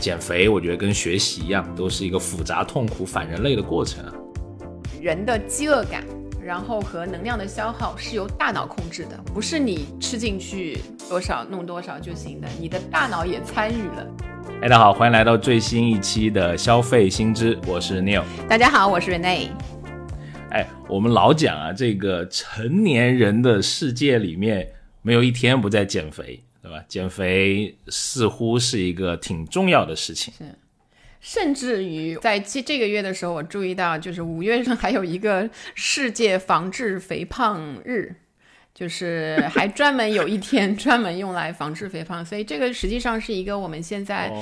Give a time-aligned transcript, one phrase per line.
[0.00, 4.02] 减肥，我觉得跟学习一样，都是一个复杂、痛苦、反人类的过程。
[4.98, 6.02] 人的饥饿感，
[6.42, 14.06] 然后和能量的消耗是由大脑控制的，不是你吃进去多少弄多少就行的，你的大脑也参与了。
[14.62, 18.22] 哎，大家好，欢迎来到最新一期的消费新知，我是 Neil。
[18.48, 19.48] 大家好，我是 Rene。
[20.50, 24.66] 哎，我们老讲啊，这个成年人的世界里面，
[25.02, 26.84] 没有一天不在减肥，对吧？
[26.88, 30.32] 减肥似乎是一个挺重要的事情。
[30.36, 30.54] 是。
[31.22, 38.14] 甚至于在这这个月的时候，我注意到，就是五月份还有一个世界防治肥胖日，
[38.74, 44.32] 就是还专门有一天 专门用来防治肥胖，所以这个实际上是一个我们现在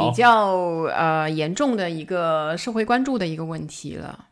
[0.00, 0.48] 比较
[0.92, 4.26] 呃严重的一个社会关注的一个问题了。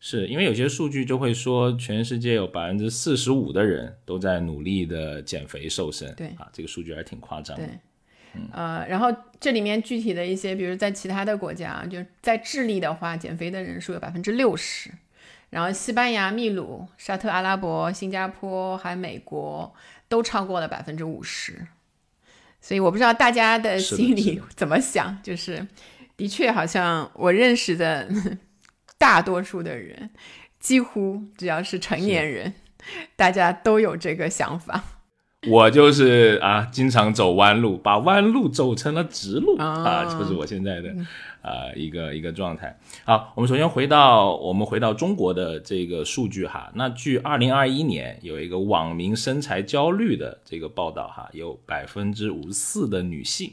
[0.00, 7.66] 是因为有些数据就会说，全世界有百分之四十五的人都在努力的减肥瘦身，对啊，这个数据还挺夸张的。
[7.66, 7.78] 对。
[8.52, 14.88] 呃，然后这里面具体的一些，比如在其他的国家，就在智利的话，减肥的人数有百分之六十，
[15.50, 19.74] 然后西班牙、秘鲁、沙特阿拉伯、新加坡还有美国
[20.08, 21.66] 都超过了百分之五十，
[22.60, 25.66] 所以我不知道大家的心里怎么想，就是
[26.16, 28.08] 的确好像我认识的
[29.00, 30.10] 大多数的人，
[30.58, 32.52] 几乎只要是成年人，
[33.16, 34.84] 大家都有这个想法。
[35.48, 40.94] 我就是啊，经常走弯路，把弯路走成了直路啊，就是我现在的
[41.40, 42.78] 啊一个一个状态。
[43.06, 46.70] 好，我们首先回到我们回到中国的这个数据哈。
[46.74, 53.50] 那据二零二一年有一个网民身材焦虑的这个报道哈，有百分之五十四的女性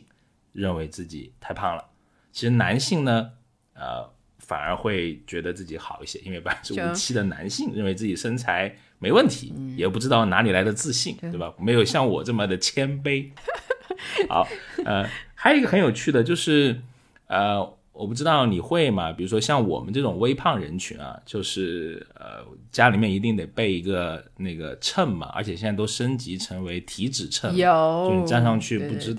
[0.52, 1.86] 认为自己太胖了。
[2.34, 3.30] 其实男性呢，
[3.76, 4.10] 呃，
[4.40, 8.76] 反而会觉得自己好一些，因为百分之五十七的男性认为自己身材。
[9.00, 11.54] 没问题，也不知道哪里来的自信，对吧？
[11.60, 13.30] 没有像我这么的谦卑。
[14.28, 14.48] 好，
[14.84, 16.82] 呃，还有一个很有趣的，就是
[17.28, 19.12] 呃，我不知道你会吗？
[19.12, 29.16] 比如说像我们这种微胖人群啊，就是呃，家里面一定得备一个那个秤嘛，而且现在都升级成为体脂秤，有，就你站上去不知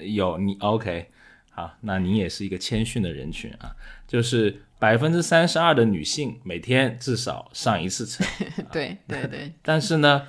[0.00, 1.08] 有你 OK。
[1.54, 3.74] 好，那你也是一个谦逊的人群啊，
[4.06, 4.60] 就是。
[4.76, 8.26] 百分之三十二的女性每天至少上一次称，
[8.70, 9.50] 对对对。
[9.62, 10.26] 但是呢，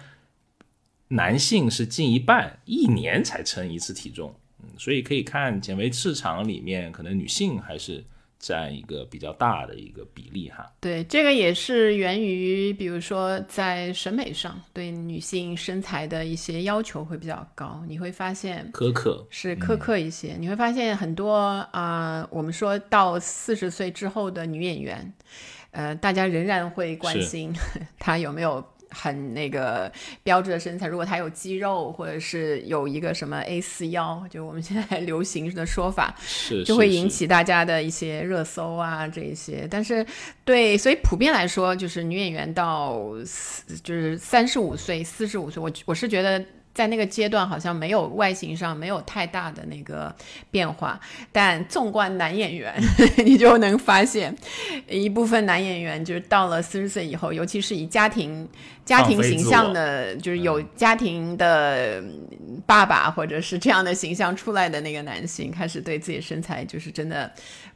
[1.09, 4.33] 男性是近一半，一年才称一次体重。
[4.63, 8.05] 嗯，所以可以看减肥市场里面，可能女性还是。
[8.39, 21.35] 占一个比较大的一个比例哈，对，这个也是源于，比如说在审美上对女性身材的一些要求会比较高，你会发现苛刻是苛刻一些，你会发现很多
[21.71, 25.13] 啊，我们说到四十岁之后的女演员，
[25.71, 27.53] 呃，大家仍然会关心
[27.97, 28.63] 她有没有。
[28.95, 29.91] 很那个
[30.23, 39.67] 标志的身材，如果他有肌肉，或者是有一个什么 A 四腰，就我们现在流行的说法，是就会引起大家的一些热搜啊，这一些。
[39.69, 40.05] 但是
[40.45, 43.01] 对，所以普遍来说，就是女演员到
[43.83, 46.41] 就是三十五岁、四十五岁，我我是觉得。
[46.75, 50.13] 在那个阶段，好像没有外形上没有太大的那个
[50.51, 50.99] 变化，
[51.31, 52.75] 但纵观男演员，
[53.25, 54.35] 你就能发现，
[54.89, 58.47] 一部分男演员就是到了四十岁以后，尤其是以家庭
[58.83, 62.03] 家庭形象的，就是有家庭的
[62.65, 67.31] 爸爸或者是这样的形象出来的那个男性，开始对自己身材就是真的。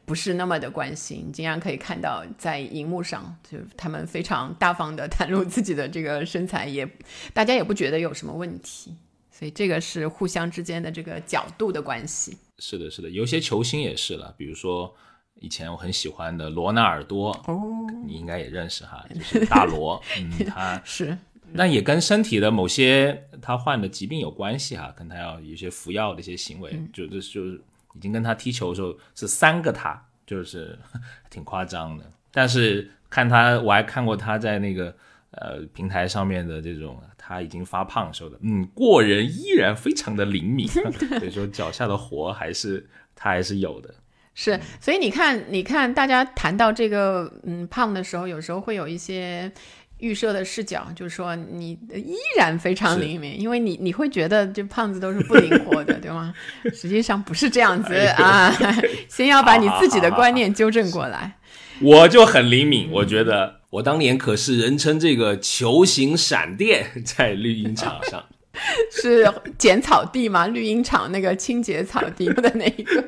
[0.10, 6.90] 不是那么的关心，经常可以看到在荧幕上，就他们非常大方的袒露自己的这个身材，也
[7.32, 8.96] 大家也不觉得有什么问题，
[9.30, 12.36] 所以这个是互相之间的这个角度的关系。
[12.58, 14.92] 是的，是的，有些球星也是了，比如说
[15.36, 17.62] 以前我很喜欢的罗纳尔多，哦，
[18.08, 21.16] 你应该也认识哈，就是大罗， 嗯，他是，
[21.52, 27.62] 那也跟身体的某些他患的疾病有关系哈，跟他要有些服药的一些行为，就这就是。
[27.94, 30.78] 已经跟他踢球的时候是三个他，就是
[31.30, 32.04] 挺夸张的。
[32.32, 34.96] 但是看他，我还看过他在那个
[35.32, 43.94] 呃平台上面的这种，他已经发胖时候的，嗯，过人依然非常的灵敏， 所以说脚下的活还是他还是有的。
[44.36, 49.52] 是，所以你看，你看大家谈到这个嗯胖的时候，有时候会有一些。
[50.00, 56.34] 预设的视角就是说，你依然非常灵敏，因为你你会觉得这胖子都是不灵活的， 对吗？
[56.74, 58.50] 实际上不是这样子啊，
[59.10, 61.38] 先要把你自己的观念纠正过来。
[61.82, 68.24] 我就很灵敏，我觉得我当年可是人称这个球形闪电，在绿茵场上
[68.92, 70.48] 是剪草地嘛？
[70.48, 73.04] 绿茵场那个清洁草地的那一个。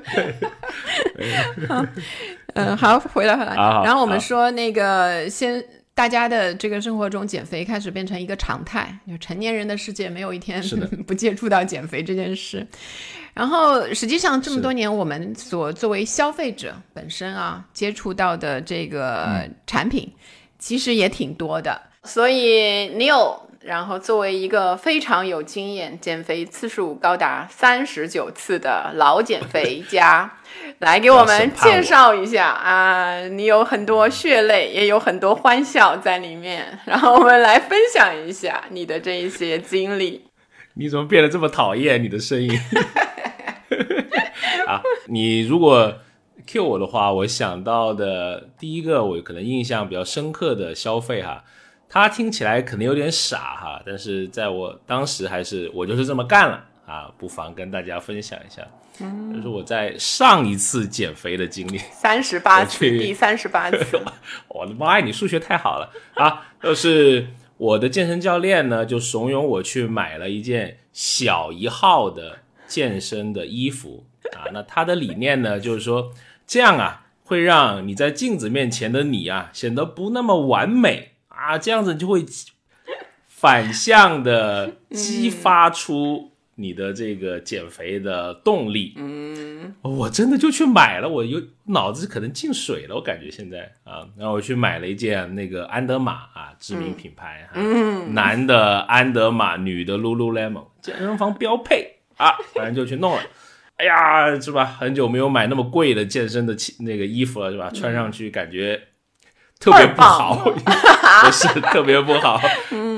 [2.54, 3.56] 嗯，好，回来回来。
[3.56, 5.64] 然后我们说那个先。
[5.94, 10.64] 大家的这个生活中减肥开始变成一个常态，就成年人的世界没有一天
[11.06, 12.66] 不接触到减肥这件事。
[13.34, 20.12] 然后实际上这么多年，我们所作为消费者本身啊，接触到的这个产品
[20.60, 21.82] 其实也挺多的。
[22.04, 30.40] 所以你有，然后作为一个非常有经验、减肥次数高达三十九次的老减肥家，
[30.80, 33.22] 来给我们介绍一下啊！
[33.28, 40.26] 你有很多血泪，也有很多欢笑在里面，然后我们来分享一下你的这一些经历。
[40.74, 42.02] 你怎么变得这么讨厌？
[42.02, 42.50] 你的声音。
[44.66, 45.94] 啊，你如果
[46.48, 51.44] Q 我的话，我想到的第一个，我可能印象比较深刻的消费哈，
[51.94, 58.66] 它听起来可能有点傻哈，但是在我当时还是我就是这么干了啊，不妨跟大家分享一下，
[59.36, 64.00] 就是我在上一次减肥的经历，三十八次，第三十八次，
[64.48, 66.54] 我的妈呀，你数学太好了啊！
[66.64, 67.28] 就是
[67.58, 72.40] 我的健身教练呢，就怂恿我去买了一件小一号的。
[72.72, 76.14] 健身的衣服啊， 那他的理念呢，就是说
[76.48, 81.11] 这样啊，会让你在镜子面前的你啊，显得不那么完美
[81.52, 82.26] 啊，这样子就会
[83.28, 88.94] 反向的激发出你的这个减肥的动力。
[88.96, 101.98] 嗯，我真的就去买了，我有脑子可能进水了，我感觉现在啊，然后我去买了一件那个安德玛啊，知名品牌，嗯，男的安德玛，女的 Lululemon，健身房标配。
[102.18, 103.22] 啊，反正就去弄了，
[103.78, 104.64] 哎呀，是吧？
[104.64, 107.72] 很久没有买那么贵的健身的那个衣服了，是吧？
[107.74, 108.80] 穿上去感觉
[109.62, 110.36] 特别不好，
[111.24, 112.42] 不是特别不好，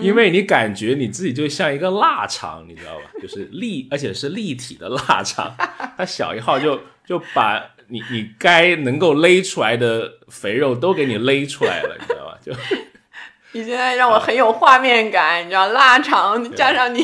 [0.01, 3.12] 因为你感觉你自己就像一个腊肠，你知道吧？
[3.21, 5.54] 就是立，而且是立体的腊肠，
[5.98, 12.38] 它小一号就就把你你该能够勒出来的肥肉都给你勒出来了，你知道吧？
[12.42, 12.54] 就
[13.51, 17.04] 你现在让我很有画面感，你知道腊肠加上你。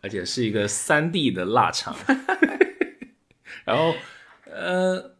[0.00, 1.96] 而且是一个三 D 的腊肠，
[3.66, 3.94] 然后，
[4.44, 5.10] 呃，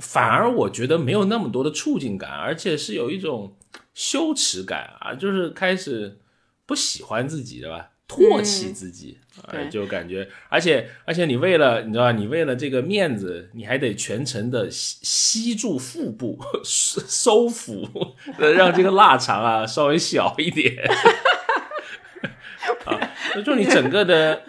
[0.00, 3.56] 反而我觉得没有那么多的促进感，而且是有一种
[3.94, 6.18] 羞耻感啊，就是开始
[6.66, 7.90] 不喜欢自己，对吧？
[8.06, 9.16] 唾弃自己，
[9.70, 17.88] 就感觉，而且，而且你为了，你知道吧，你为了这个面子，你还得全程的吸吸住腹部， 收腹，
[18.38, 20.84] 让这个腊肠啊稍微小一点。
[22.84, 23.00] 啊
[23.44, 24.42] 就你整个的，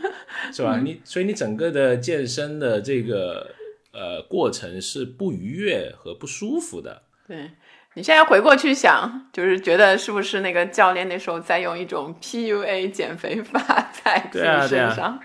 [0.54, 0.78] 是吧？
[0.84, 3.56] 你所以你整个的健身的这个
[3.96, 7.02] 呃过程是不愉悦和不舒服的。
[7.28, 7.52] 对
[7.96, 13.60] 你现在回过去想，就是觉得是不是那个教练那时候在用一种 PUA 减肥法
[14.04, 15.20] 在自己身上？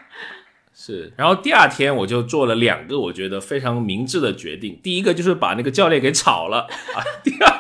[0.73, 1.13] 是。
[1.17, 4.81] 然后第二天我就做了两个我觉得非常明智的决定。
[4.83, 6.61] 第一个就是把那个教练给炒了
[6.95, 7.03] 啊。
[7.25, 7.59] 第二，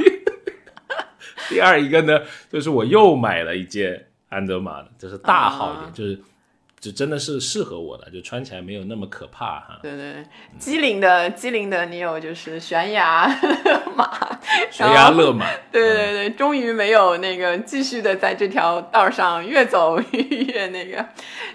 [1.48, 4.06] 第二一个呢，就是我又买了一件。
[4.30, 6.22] 安德玛的，就是大号一点，就是，
[6.80, 9.78] 就真的是适合我的，就穿起来没有那么可怕哈。
[9.82, 10.24] 对对对，
[10.58, 13.28] 机灵的机灵的，你有就是悬崖
[13.94, 14.38] 马，
[14.70, 15.46] 悬崖勒马。
[15.70, 21.04] 对对对，终于没有那个继续的在这条道上越走 越那个。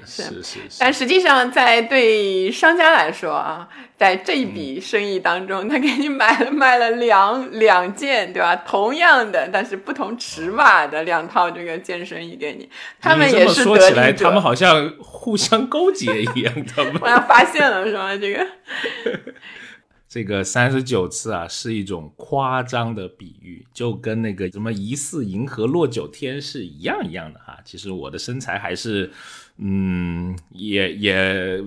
[0.06, 0.78] 是是是。
[0.80, 3.68] 但实际上，在对商家来说啊。
[3.98, 8.54] 在这一笔生意当中，他给你买了卖了两两件，对吧？
[8.58, 12.70] 同样的，但是不同尺码的两套这个健身衣给你，
[13.00, 16.98] 他们也是说起来，他们好像互相勾结一样他们。
[17.02, 18.18] 我要发现了，是吗？
[18.18, 18.48] 这个
[20.10, 27.60] 这个三十九次啊，是一种夸张的比喻，就跟那个什么疑似银河落九天是一样一样的哈。
[27.64, 29.14] 其实我的身材还是。
[29.58, 31.64] 嗯，也也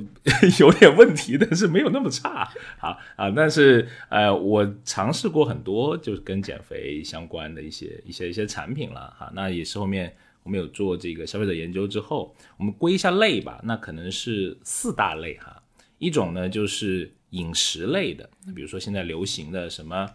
[0.60, 2.46] 有点问题，但是没有那么差
[2.80, 3.30] 啊啊！
[3.30, 9.32] 但是呃，我尝试过很多，就是跟减肥相关的一些一些一些产品了哈。
[9.34, 13.58] 那也是后面我们有做这个消费者研究之后，我们归一下类吧。
[13.64, 15.62] 那可能是四大类哈。
[15.96, 20.06] 一种呢就是饮食类的，比如说现在流行的什么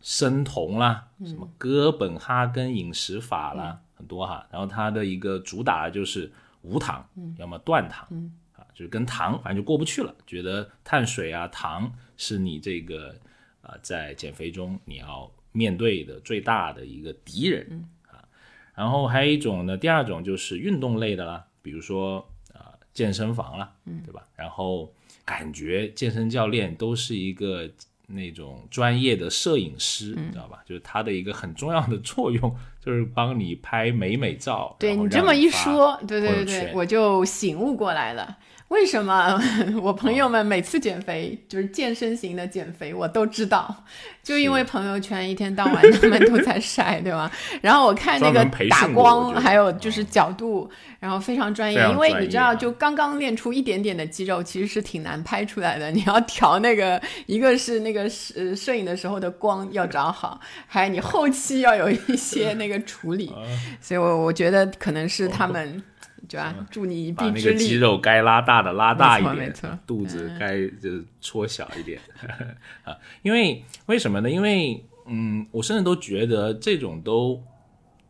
[0.00, 4.46] 生酮啦，什么哥本哈根饮食法啦，很多哈。
[4.52, 6.30] 然后它的一个主打就是。
[6.62, 8.08] 无糖，要么断糖，
[8.52, 13.14] 啊，就是跟糖反正就过不去了，觉得碳水啊糖是你这个
[13.62, 18.26] 啊在减肥中你要面对的最大的一个敌人啊。
[18.74, 22.18] 然后还有一种呢，第二种就是运动类的啦，比如说
[22.52, 23.72] 啊健身房啦，
[24.04, 24.26] 对吧？
[24.36, 24.92] 然后
[25.24, 27.70] 感觉健身教练都是一个
[28.08, 30.58] 那种专业的摄影师，你知道吧？
[30.66, 32.56] 就是他的一个很重要的作用。
[32.80, 34.74] 就是帮你拍美美照。
[34.78, 38.38] 对你这么一说，对对对我就醒悟过来了。
[38.68, 39.40] 为什么
[39.82, 43.84] 我朋友们每次减肥，就是健身型的减肥，我都知道，
[44.22, 47.30] 就因为朋友圈一天到晚他们都在晒，对吧？
[47.62, 50.70] 然后我看那个打光，还有就是角度，
[51.00, 55.90] 然后非常专业因为你知道，就刚刚练出一点点的肌肉，其实是挺难拍出来的。
[55.90, 63.40] 你要调那个， 一个是那个摄摄影的时候的光要找好，还有你后期要有一些那个处理，啊。
[63.80, 65.82] 所以我我觉得可能是他们，
[66.28, 66.66] 对吧？
[66.70, 67.74] 助你一把臂之那个肌。
[67.76, 72.00] 肉该拉大的拉大一点，没错没错肚子该就是戳小一点
[72.84, 72.96] 啊。
[73.22, 74.30] 因为为什么呢？
[74.30, 77.42] 因为嗯，我甚至都觉得这种都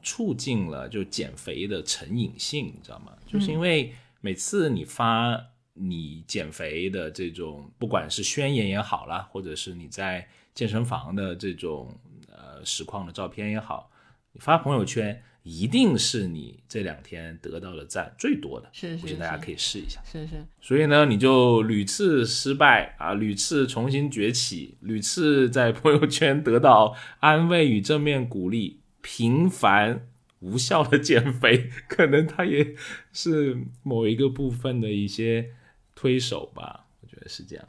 [0.03, 3.13] 促进了就减肥的成瘾性，你知道吗？
[3.27, 5.41] 就是因为每次你发
[5.75, 11.95] 你减肥的这种，不管是宣言也好啦，或者是你在健身房的这种
[12.29, 13.89] 呃实况的照片也好，
[14.33, 18.69] 你发朋友圈，一定是你这两天得到的赞最多的。
[18.71, 19.99] 是是我觉得大家可以试一下。
[20.05, 30.07] 是是，所以呢，你就屡次失败啊，屡次重新崛起，屡次在朋友圈得到安慰与正面鼓励，频繁
[30.41, 32.75] 无效的减肥，可能它也
[33.15, 35.53] 是某一个部分的一些
[35.95, 37.67] 推手吧，我觉得是这样。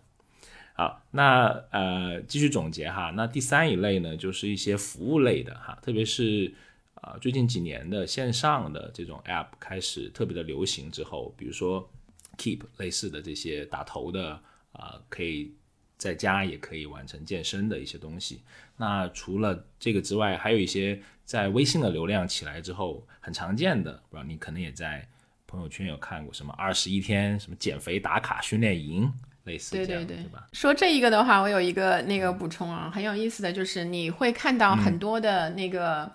[0.74, 3.12] 好，那呃，继续总结哈。
[3.16, 6.54] 那第三一类呢，就是一些服务类的哈，特别是
[7.02, 11.90] 啊、最近几年的线上的这种 App 开始特别的流行之后，比如说
[12.38, 14.40] Keep 类似的这些打头的
[14.74, 15.52] 啊、可以
[15.98, 18.42] 在家也可以完成健身的一些东西。
[18.78, 25.08] 那除了这个之外，还有一些在微信的流量起来之后很常见的，不知道你可能也在
[25.48, 29.12] 朋友圈有看过什么二十一天什么减肥打卡训练营，
[29.46, 30.48] 类似对对对吧？
[30.54, 36.12] 说这一个的话，我有一个那个补充啊，很有意思的就是你会看到很多的那个。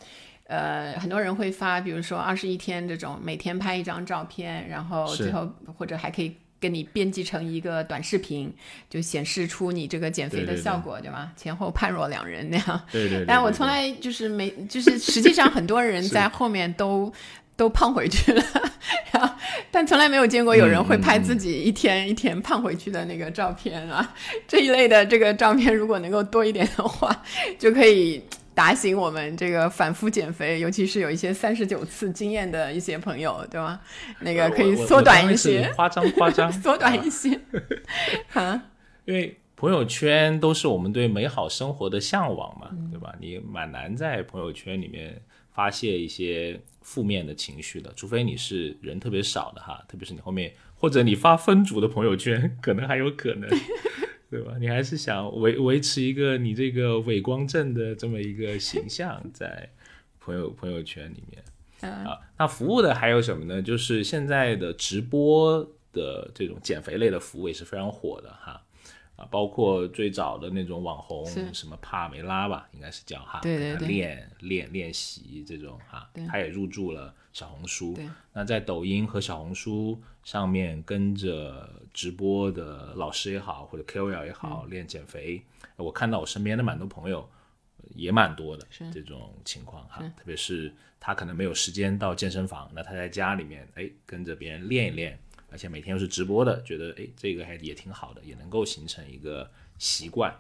[0.46, 8.54] 呃，很多人会发，比如说二十一天这种，每天拍一张照片，然后最后或者还可以跟你编辑成一个短视频，
[8.90, 11.32] 就显示出你这个减肥的效果，对吧？
[11.34, 12.80] 前后判若两人那样。
[12.92, 17.10] 对对对但我从来就是没，就是实际上很多人在后面都
[17.56, 18.44] 都胖回去了，
[19.12, 19.34] 然后
[19.70, 24.14] 但从来没有见过有人会拍自己一天一天胖回去的那个照片啊。
[24.46, 27.24] 这一类的这个照片如果能够多一点的话，
[27.58, 28.22] 就可以。
[28.54, 33.80] 打醒我们这个反复减肥，尤其是有一些三十九次经验的一些朋友，对吧？
[34.20, 37.40] 那个可以缩短一些，夸张夸张，缩短啊一些。
[38.32, 38.70] 啊，
[39.04, 43.14] 因为朋友圈都是我们对美好生活的向往嘛，嗯对吧？
[43.20, 45.20] 你蛮难在朋友圈里面
[45.52, 53.48] 发泄一些负面的情绪的，除非你是人特别少的哈，特别是你后面或者你发分组的朋友圈，可能还有可能，
[54.34, 54.56] 对吧？
[54.58, 59.70] 你还是想维维持一个你这个伪光正的这么一个形象在
[60.18, 61.44] 朋友朋友圈里面。
[61.82, 63.62] 嗯啊，那服务的还有什么呢？
[63.62, 65.62] 就是现在的直播
[65.92, 68.60] 的这种减肥类的服务也是非常火的哈。
[69.14, 71.24] 啊，包括最早的那种网红，
[71.54, 77.94] 什么帕梅拉吧，应该是叫哈，对对对练练练习这种哈，他也入驻了小红书。
[78.32, 85.42] 那在抖音和小红书上面跟着直播的老师也好，或者 KOL 也嗯好，练减肥，
[85.76, 87.28] 我看到我身边的蛮多朋友
[87.94, 95.18] 也蛮多的这种情况哈，特别是他可能没有时间到健身房，那他在家里面哎跟着别人练一练，
[95.50, 100.32] 而且每天又是直播的，觉得哎这个还也挺好的，也能够形成一个习惯。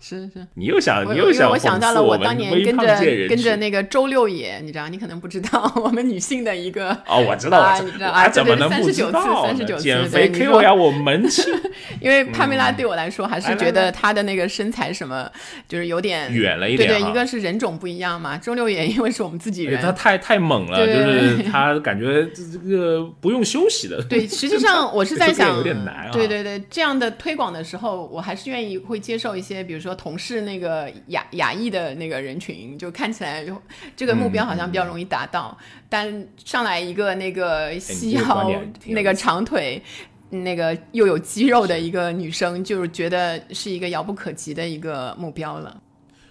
[0.00, 0.46] 是是。
[0.54, 2.98] 你又想你又想我想到了我当年跟着
[3.28, 11.44] 跟着那个周六野，你知道，你可能不知道， 我们女性的一个哦，我知道，啊我知道，你知道啊怎么能不知39次道呢？39次减肥对你说 KOL 我门清
[12.00, 15.30] 因为帕梅拉对我来说还是觉得来她的那个身材什么，
[15.68, 24.02] 就是有点远了一点对对，一个是人种不一样嘛，周六野因为是我们自己人，哎他太太猛了，就对是他感觉这这个不用休息的。
[24.08, 33.60] 对，实际上我是在想，有点难啊对对对，这样的推广的时候，我还是愿意会接受一些，比如说同事那个亚亚裔的那个人群，就看起来就
[33.96, 35.56] 这个目标好像比较容易达到。
[35.88, 38.50] 但上来一个那个细腰、
[38.86, 39.82] 那个长腿。
[40.30, 45.80] 那个又有肌肉的一个女生，就是觉得是一个遥不可及的一个目标了。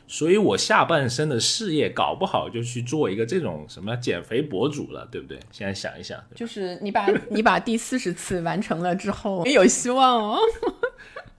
[0.07, 5.39] 所以我下半生的事业搞不好就去做一个这种什么减肥博主了，对不对？
[5.51, 10.39] 现在想一想，就是你把你把第四十次完成了之后，也有希望哦。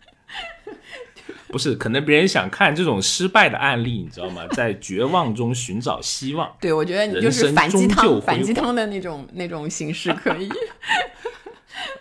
[1.48, 4.46] 不是，可能别人想看这种失败的案例，你知道吗？
[4.52, 6.52] 在绝望中寻找希望。
[6.60, 10.48] 对，我觉得你就是反鸡汤、辉反鸡汤的那种那种形式可以。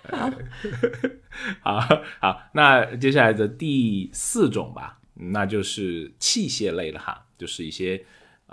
[1.62, 1.81] 好
[2.19, 8.03] 好，那接下来的第四种吧，那就是器械类的哈，就是一些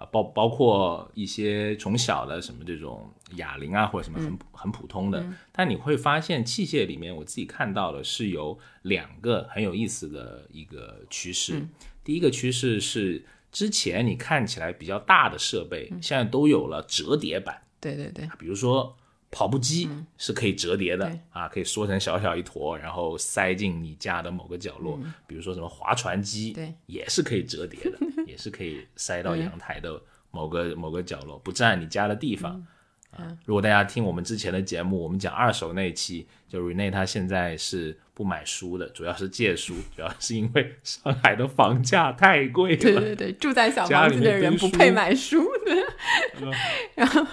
[0.00, 11.66] 啊，包包括一些从小的什么这种哑铃啊，或者什么很很普通的，但你会发现器械里面，我自己看到的是有两个很有意思的一个趋势。
[12.02, 17.62] 第一个趋势是之前你看起来比较大的设备，现在都有了折叠版。
[17.78, 18.96] 对对对，比如说
[19.30, 24.98] 跑步机是可以折叠的啊，可以缩成小小一坨，然后塞进你家的某个角落。
[25.26, 32.66] 比如说什么划船机，对，也是可以折叠的， 也是可以塞到阳台的某个某个角落，不占你家的地方。
[33.12, 42.76] 啊，如果大家听我们之前的节目，我们讲二手那期，就 Rene 他现在是不买书的，主要是借书，主要是因为上海的房价太贵了。
[42.76, 45.42] 对对对，住在小房子的人不配买书。
[46.94, 47.26] 然后，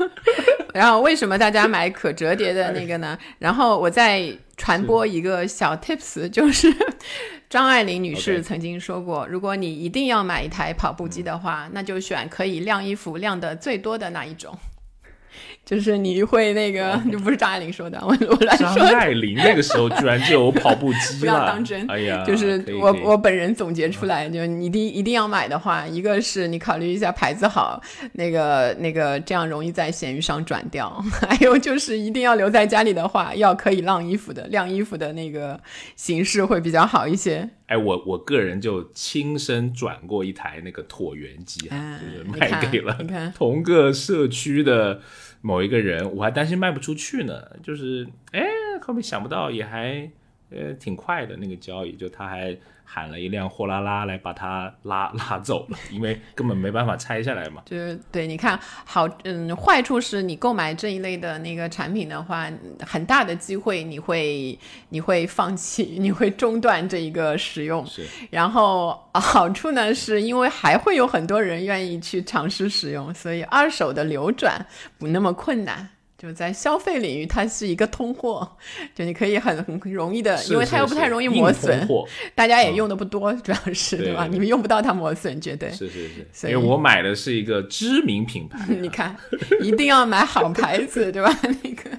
[0.73, 3.19] 然后为什么大家买可折叠的那个呢？
[3.37, 6.73] 然后我再传播一个小 tips，就是
[7.49, 14.57] 张爱玲女士曾经说过，如果你一定要买一台跑步机的话，那就选可以晾衣服晾的最多的那一种。
[15.67, 18.65] 就是你会那个，就不是张爱玲说的，我我乱说。
[18.73, 21.85] 张爱玲那个时候居然就有跑步机了，不要当真。
[21.87, 27.81] 哎呀，就是我我本人总结出来，就你一定一定要买的话，一个是你考虑一下牌子好，
[28.13, 35.59] 那个那个这样容易在闲鱼上转掉；还有就是一定要留在家里的话，要可以晾衣服的，晾衣服的那个
[35.97, 37.49] 形式会比较好一些。
[37.65, 42.97] 哎，我我个人就亲身转过一台那个椭圆机，就是卖给了
[43.35, 45.01] 同个社区的。
[45.47, 48.45] 某一个人，我还担心卖不出去呢，就是哎，
[48.81, 50.11] 后面想不到也还
[50.49, 52.57] 呃挺快的那个交易，就他还。
[52.89, 57.61] 喊了一辆货拉拉来把它拉拉走了，因为根本没办法拆下来嘛。
[57.67, 62.49] 就是对，你看好，嗯，坏处是你购买这一类的那个产品的话，
[62.79, 67.85] 很大的机会你会你会放弃，你会中断这一个使用。
[67.85, 68.07] 是。
[68.31, 74.65] 然后好处呢，是因为还会有很多人愿意去尝试使用，所以二手的流转
[74.97, 75.89] 不那么困难。
[76.17, 78.57] 就在消费领域，它是一个通货，
[78.95, 81.87] 就你可以很很容易的，因为它又不太容易磨损，
[82.33, 84.25] 大家也用的不多，主要是对吧？
[84.25, 86.27] 你们用不到它磨损，绝对是是是。
[86.33, 89.15] 所以我买的是一个知名品牌， 你看，
[89.61, 91.31] 一定要买好牌子，对吧？
[91.43, 91.89] 那个，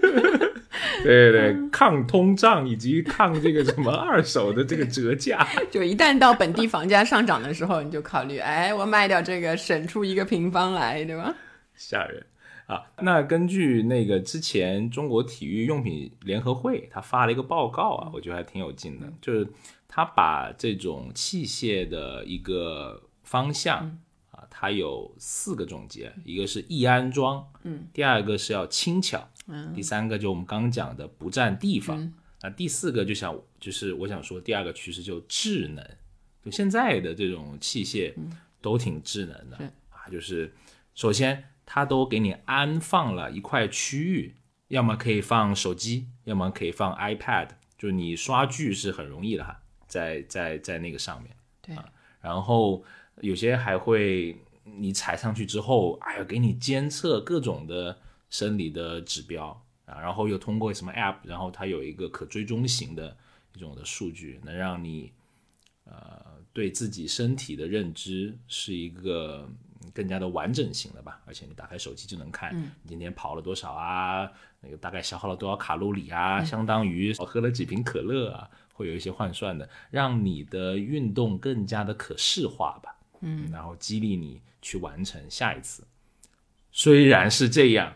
[1.04, 11.34] 对对对，抗通胀以及抗这个什么二手的这个折价，就一旦到本地房价上涨的时候，你就考虑，哎，我卖掉这个，省出一个平方来，对吧？
[11.76, 12.24] 吓人。
[12.70, 19.44] 啊，那根据那个之前中国体育用品联合会他发了一个报告啊，我觉得还挺有劲的，就是
[19.88, 23.98] 他把这种器械的一个方向
[24.30, 35.84] 啊，它有四个总结，一个是易安装，嗯，第二个是要轻巧，嗯，第三个就我们刚讲的不占地方，啊，第四个就想就是我想说第二个趋势就智能，
[36.44, 38.14] 就现在的这种器械
[38.60, 39.56] 都挺智能的
[39.88, 40.54] 啊，就是
[40.94, 41.44] 首先。
[41.72, 44.34] 它都给你安放了一块区域，
[44.66, 49.56] 要么可以放手机，要么可以放 iPad，就是你刷剧是很容易的哈，
[49.86, 51.30] 在在在那个上面。
[51.62, 51.76] 对，
[52.20, 52.82] 然后
[53.20, 57.96] 有些还会你踩上去之后，哎呀，给你监测各种的
[58.30, 59.50] 生理的指标
[59.84, 63.16] 啊，然后又通过什么 App，然后它有一个可追踪型的
[63.54, 65.12] 一种的数据，能让你
[65.84, 66.29] 呃
[66.60, 69.48] 对自己身体的认知是一个。
[69.94, 85.82] 更加的完整型的吧，而且你打开手机就能看你今天跑了多少啊，那个大概消耗了多少卡路里啊，相当于我喝了几瓶可乐啊，会有一些换算的，让你的运动更加的可视化吧，嗯，然后激励你去完成下一次。
[86.70, 87.92] 虽然是这样，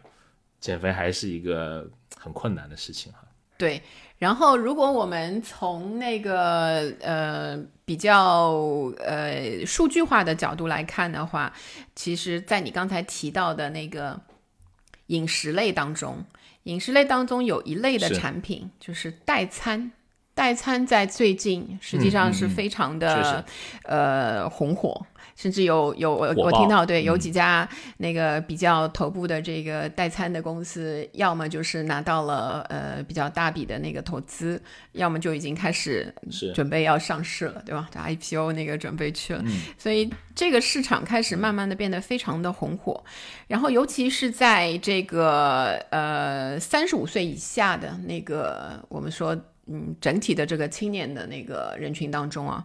[0.58, 3.24] 减肥还是一个很困难的事情哈。
[3.58, 3.80] 对。
[4.16, 8.52] 然后，如果我们从那个呃比较
[9.04, 11.52] 呃数据化的角度来看的话，
[11.94, 14.18] 其实，在你刚才提到的那个
[15.08, 16.24] 饮食类当中，
[16.62, 19.92] 饮食类当中有一类的产品就是代餐，
[20.34, 23.44] 代餐在最近实际上是非常的
[23.84, 25.06] 呃红火。
[25.36, 36.14] 甚至有有我我听到对有几家那个比较头部的这个代餐的公司，要么就是拿到了呃比较大笔的那个投资，要么就已经开始
[36.54, 37.88] 准备要上市了，对吧？
[37.90, 39.42] 这 IPO 那个准备去了，
[39.76, 43.02] 所以这个市场开始慢慢的变得非常的红火，
[43.48, 49.36] 然后尤其是在这个呃三十五岁以下的那个我们说。
[49.66, 52.64] 嗯，整体的这个青年的那个人群当中啊，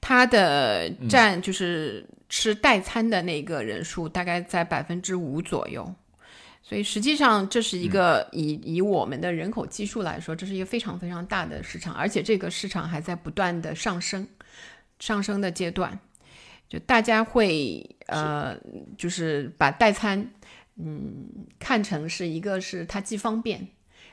[0.00, 5.94] 他的占就是吃代餐的那个人数大概在百分之五左右，
[6.62, 14.26] 所以实际上这是一个以以我们的人口基数来说，这是一个非常非常大的市场，而且这个市场还在不断的上升
[14.98, 15.98] 上升的阶段。
[16.68, 18.56] 就大家会呃，
[18.96, 20.24] 就是把代餐
[20.76, 21.26] 嗯
[21.58, 23.66] 看成是一个是它既方便，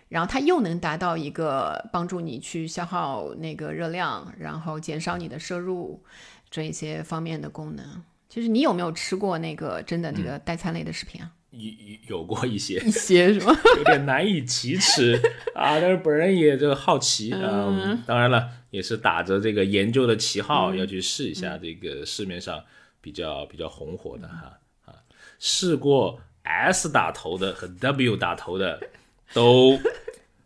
[0.10, 6.02] 然后它又能达到一个帮助你去消耗那个热量，然后减少你的摄入
[6.50, 8.04] 这一些方面的功能。
[8.30, 11.32] 就是你有没有吃过那个真的这个代餐类的食品啊？
[11.52, 13.58] 有有过一些，一些是吗？
[13.78, 15.14] 有点难以启齿
[15.56, 22.62] 啊，但是本人也就好奇嗯，当然了，也是打着这个研究的旗号要去试一下这个市面上
[23.02, 24.94] 比较比较红火的哈啊，
[25.40, 28.80] 试过 S 打头的和 W 打头的
[29.34, 29.80] 都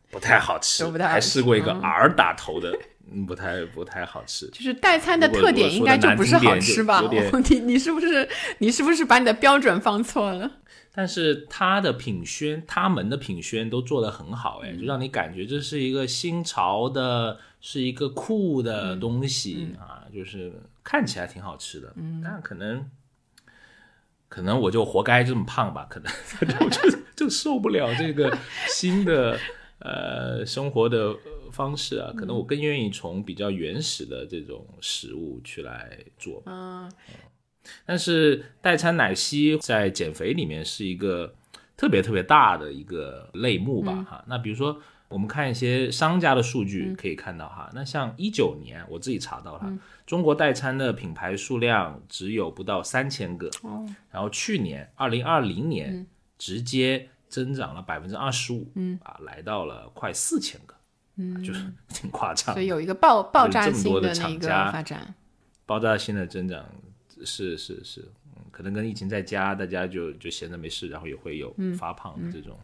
[0.09, 2.77] 不太好吃，还试过一个 R 打头的。
[3.13, 4.47] 嗯，不太不太好吃。
[4.55, 7.03] 就是代餐的特点应该就不是好吃吧？
[7.49, 8.27] 你你是不是
[8.59, 10.49] 你是不是把你的标准放错了？
[10.93, 20.51] 但是他的品宣，他们的品宣都做得很好，哎，就让你感觉这是一个新潮的，是一个酷的东西啊，就是
[20.83, 21.93] 看起来挺好吃的。
[21.95, 22.85] 嗯，但可能
[24.31, 25.85] 可能我就活该这么胖吧？
[25.89, 26.09] 可能
[26.61, 28.35] 我就就受不了这个
[28.69, 29.37] 新的
[29.79, 31.13] 呃生活的。
[31.53, 36.41] 方式啊，可能我更愿意从比较原始的这种食物去来做。
[36.45, 36.89] 嗯，
[37.85, 41.35] 但是代餐奶昔在减肥里面是一个
[41.75, 44.01] 特别特别大的一个类目吧？
[44.09, 44.79] 哈，那比如说
[45.11, 53.49] 我们看一些商家的数据，可以看到哈，那像一九年我自己查到了，中国代餐的品牌数量只有不到三千个。
[53.63, 58.99] 哦，然后去年二零二零年直接增长了百分之二十五，嗯。
[59.03, 60.73] 啊，来到了快四千个。
[61.17, 65.13] 嗯，就是 挺夸张，所以有一个爆爆炸性的那个发展，
[65.65, 66.65] 爆炸性的增长
[67.25, 68.09] 是是是，
[68.49, 72.57] 可能跟疫情在家，大家就就闲着没事，然后也会有发胖的这种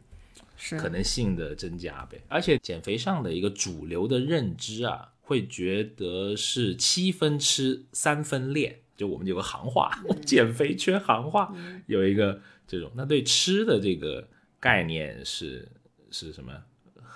[0.79, 2.21] 可能性的增加呗。
[2.27, 9.91] 而且减肥上的一个主流的认知啊，会觉得是七分吃三分练，就我们有个行话，
[10.25, 11.53] 减肥圈行话，
[11.85, 14.27] 有一个这种，那对吃的这个
[14.59, 15.67] 概念是
[16.11, 16.53] 是什么？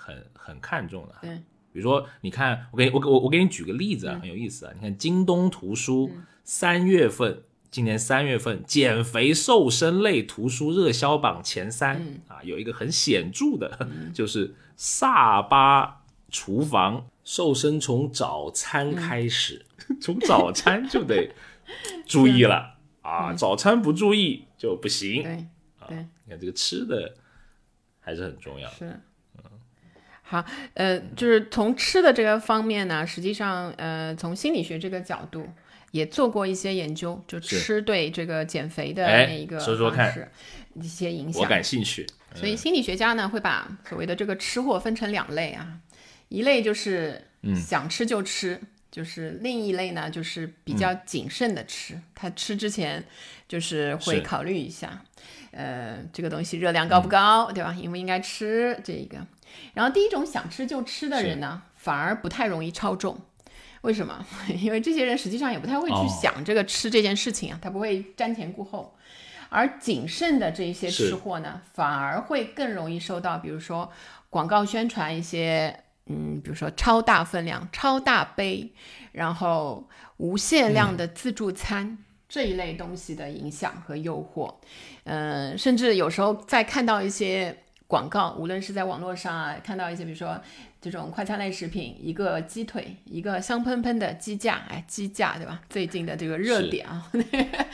[0.04, 1.36] 很很看重的，对，
[1.72, 4.72] 比如说，你看，我给我我我给你举个例子啊，很有意思啊。
[4.74, 6.10] 你看京东图书
[6.42, 19.64] 三月份，今年三月份减肥瘦身类图书热销榜前三啊，有一个很显著的， 就是萨巴厨房瘦身从早餐开始，
[20.02, 21.30] 从早餐就得
[22.06, 25.22] 注意了啊，早餐不注意就不行。
[25.22, 25.46] 对，
[25.88, 27.14] 对，你看这个吃的
[28.00, 28.68] 还是很重要。
[28.68, 29.00] 是。
[30.24, 35.46] 好，呃，就是从吃的这个方面呢，实际上，呃，从心理学这个角度
[35.92, 40.28] 也做过一些研究，就吃对这个减肥的那一个方式
[40.74, 41.40] 一些影响。
[41.40, 42.04] 我感兴趣。
[42.34, 45.78] 所以心理学家呢会把所谓的这个吃货分成两类啊，
[46.28, 47.22] 一类就是
[47.54, 48.58] 想吃就吃，
[48.90, 53.04] 就是另一类呢就是比较谨慎的吃，他吃之前
[53.46, 55.04] 就是会考虑一下，
[55.50, 57.76] 呃，这个东西热量高不高，对吧？
[57.78, 59.18] 应不应该吃这一个？
[59.74, 63.20] 然后第一种想吃就吃的人呢，反而不太容易超重，
[63.82, 64.24] 为什么？
[64.60, 68.94] 因为这些人实际上也不太会去想这个吃这件事情啊，他不会瞻前顾后。
[69.48, 73.90] 而谨慎的这一些吃货呢，反而会更容易受到，比如说
[74.30, 78.72] 广告宣传一些，嗯，比如说超大分量、超大杯，
[79.12, 84.54] 然后无限量的自助餐这一类东西的影响和诱惑。
[85.04, 87.61] 嗯，甚至有时候在看到一些。
[87.92, 90.40] 广告，无论是在网络上啊，看到一些，比如说
[90.80, 95.60] 这种快餐类食品，一个鸡腿，一个香喷喷的鸡架，哎，鸡架对吧？
[95.68, 97.06] 最近的这个热点啊，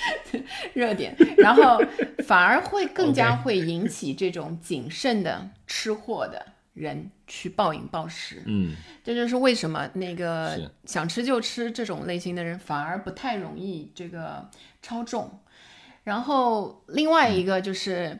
[0.74, 1.80] 热点，然后
[2.26, 8.42] 反而会更加会引起这种谨慎的吃货的人去暴饮暴食。
[8.46, 14.50] 嗯，这就是为什么那个想吃就吃这种类型的人反而不太容易这个
[14.82, 15.38] 超重。
[16.02, 18.18] 然后另外一个就是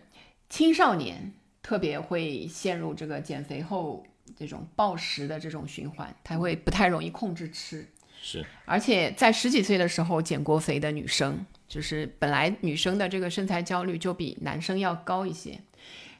[0.48, 1.32] 青少年。
[1.68, 4.02] 特别会陷入这个减肥后
[4.34, 7.86] 这种暴食的这种循环，他会不太容易控制吃。
[8.22, 15.60] 是，而且在十几岁的时候减过肥的女生，就是本来女生的这个身材焦虑就比男生要高一些。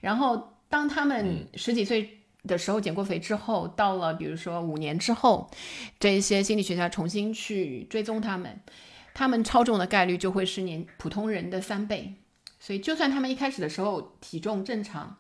[0.03, 5.51] 然后当他们十几岁的时候减过肥之后，到了比如说五年之后，
[5.99, 8.61] 这些心理学家重新去追踪他们，
[9.15, 12.17] 他们超重的概率就会是年普通人的三倍。
[12.61, 15.17] 所以就算他们一开始的时候体重正常。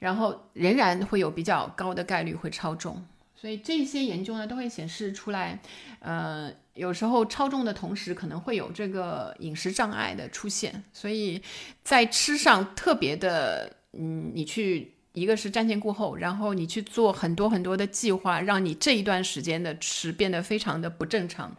[0.00, 3.00] 然后仍然会有比较高的概率会超重，
[3.36, 5.60] 所以这些研究呢都会显示出来，
[6.00, 11.40] 呃，有时候超重的同时可能会有这个饮食障碍的出现，所以
[11.84, 21.54] 在吃上特别的，嗯，你去一个是瞻前顾后，然后你去做很多很多的计划，让你这一段时间的吃变得非常的不正常，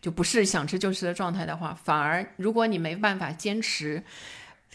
[0.00, 4.02] 就不是想吃就吃的状态的话，反而如果你没办法坚持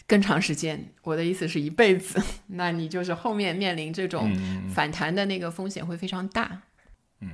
[0.06, 2.22] 更长时间，我的意思是一辈子，
[2.54, 4.30] 那你就是后面面临这种
[4.72, 6.62] 反弹的那个风险会非常大。
[7.20, 7.28] 嗯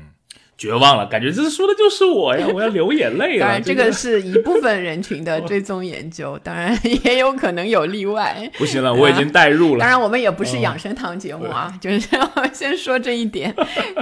[0.58, 2.46] 绝望了，感觉这说的就是我呀！
[2.54, 3.40] 我要流眼泪了。
[3.40, 8.48] 当然，这个是一部分人群的追踪研究，当然也有可能有例外。
[8.58, 9.80] 不行了，我已经代入了。
[9.80, 12.08] 当然，我们也不是养生堂节目啊，就是
[12.52, 13.52] 先说这一点，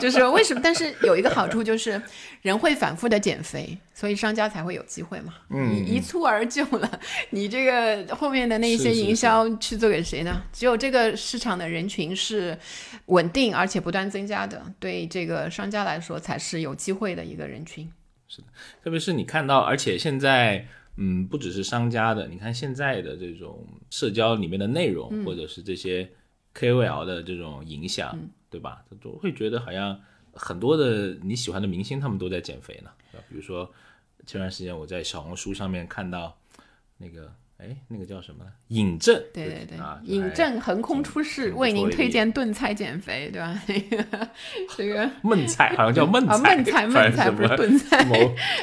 [0.01, 0.61] 就是为什么？
[0.63, 2.03] 但是有一个好处就是。
[2.43, 5.35] 人会反复的减肥，所以商家才会有机会嘛。
[5.51, 10.43] 嗯，你一蹴而就了，你这个后面的那些营销去做给谁呢？
[10.51, 12.59] 只有这个市场的人群是
[13.07, 17.87] 稳定而且不断增加的，对这个商家来说才是有机会的一个人群。
[18.27, 18.49] 是的，
[18.83, 26.09] 特别是你看到，而且现在，嗯，不只是商家的，你看现在的这种社交里面的内容，或者是这些
[26.55, 28.83] KOL 的这种影响，对吧？
[28.89, 30.01] 他都会觉得好像。
[30.33, 32.91] 很多的你喜欢的明星，他们都在减肥呢。
[33.29, 33.71] 比如说
[34.27, 36.37] 前段时间我在小红书上面看到
[36.99, 38.45] 那个，哎，那个叫什么？
[38.69, 39.15] 尹正。
[39.33, 43.61] 对对对，啊，尹正横空出世，为您推荐炖菜减肥，对吧？
[43.67, 44.29] 那个
[44.77, 47.99] 这个 焖菜好像叫焖菜， 焖菜焖菜不是炖菜。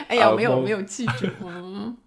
[0.08, 1.28] 哎呀，没有没有记住。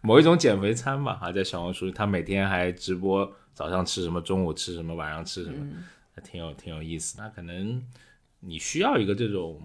[0.00, 5.66] 某一种减肥餐吧，啊，在小红书，他每天还直播早上吃什么，中午吃什么，晚上吃什么，
[6.14, 7.16] 还挺有挺有意思。
[7.18, 7.82] 那可能。
[8.40, 9.60] 你需要一个这种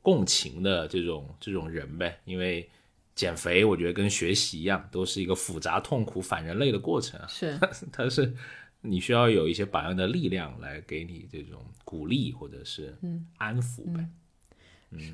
[0.00, 2.68] 共情的这种这种人呗，因为
[3.14, 7.26] 减肥我觉得跟学习一样，都是一个复杂、痛苦、反人类的过程啊。
[7.28, 7.58] 是，
[7.92, 8.34] 它是
[8.80, 12.96] 你需要有一些榜样的力量来给你这种鼓励或者是
[13.36, 14.08] 安抚呗。
[14.98, 15.12] 是，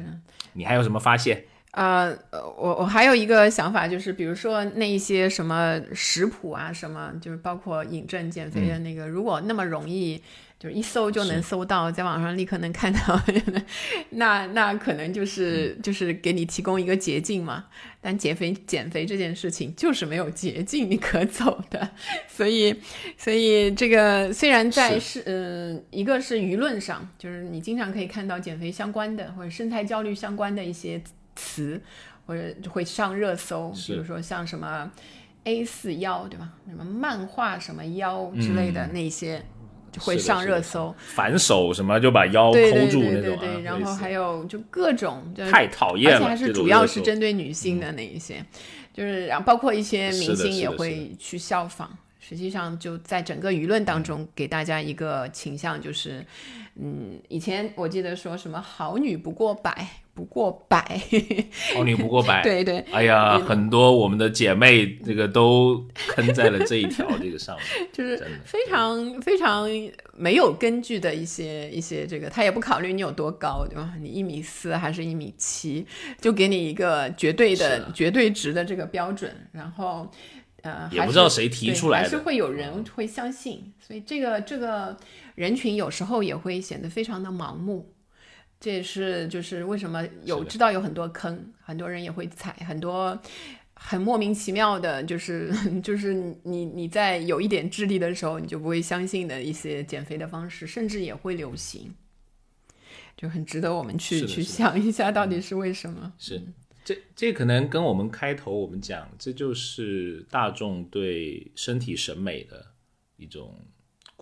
[0.52, 1.44] 你还有什么发现？
[1.72, 10.22] 呃，我我还有一个想法，就是比如说那一些什么食谱啊，什么就是包括饮鸩减肥的那个，如果那么容易。
[10.62, 13.20] 就是一搜就能搜到，在网上立刻能看到，
[14.10, 17.64] 那那可能就是就是给你提供一个捷径嘛。
[18.00, 21.90] 但减肥减肥这件事情就是没有捷径你可走的，
[22.28, 22.72] 所以
[23.18, 31.02] 所以这个虽然在是嗯一个是舆论上，就是你经常可以看到减肥相关的或者身材焦虑相关的一些
[31.34, 31.80] 词，
[32.24, 34.88] 或者会上热搜，比如说像什么
[35.42, 36.52] A 四腰对吧？
[36.68, 39.44] 什么漫画什么腰之类的那些。
[39.98, 48.44] 会上热搜，反手什么就把腰抠住那种，然后还有就各种就太讨厌了，而且还是主要是针对女性的那一些，
[48.92, 51.90] 就是然后包括一些明星也会去效仿。
[52.20, 56.24] 实际上就在整个舆论当中给大家一个倾向，就是
[56.76, 59.86] 嗯，以前我记得说什么好女不过百。
[60.14, 61.00] 不过百，
[61.74, 62.78] 哦，你不过百， 对对。
[62.92, 69.66] 哎呀，很多我们的姐妹这个都坑在了这一条这个上面， 就是非常非常
[70.14, 73.94] 没有根据的一些一些这个，他也不考虑你有多高，对吧？
[74.00, 75.86] 你一米四还是一米七，
[76.20, 80.10] 就给你一个绝对的绝对值的这个标准，然后
[80.60, 84.94] 呃，也不知道谁提出来的，还是会有人会相信，所以这个这个
[85.36, 87.91] 人群有时候也会显得非常的盲目。
[88.62, 93.20] 这也是就是为什么有知道有很多坑，很多人也会踩很多
[93.74, 101.92] 很莫名其妙的，就是 就是你你在有一点智力的时候，你就不会相信的一些减肥的方式，甚至也会流行，
[103.16, 106.12] 就很值得我们去去想一下，到底是为什么？
[106.16, 106.40] 是
[106.84, 112.66] 这这可能跟我们开头我们讲，这就是大众对身体审美的
[113.16, 113.58] 一种。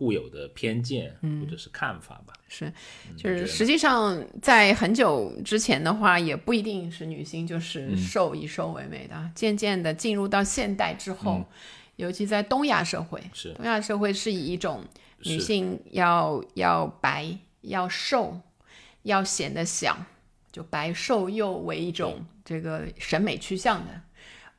[0.00, 2.72] 固有的偏见或者是看法吧，是，
[3.18, 9.30] 就是实际上在很久之前的话，也不一定是女性就是瘦以瘦为美的。
[9.34, 11.44] 渐渐的进入到现代之后，
[11.96, 13.52] 尤其在东亚社会，是。
[13.52, 14.82] 东亚社会是以一种
[15.24, 18.40] 女性要要白、要瘦、
[19.02, 20.06] 要显得小，
[20.50, 24.00] 就白瘦幼为一种这个审美趋向的。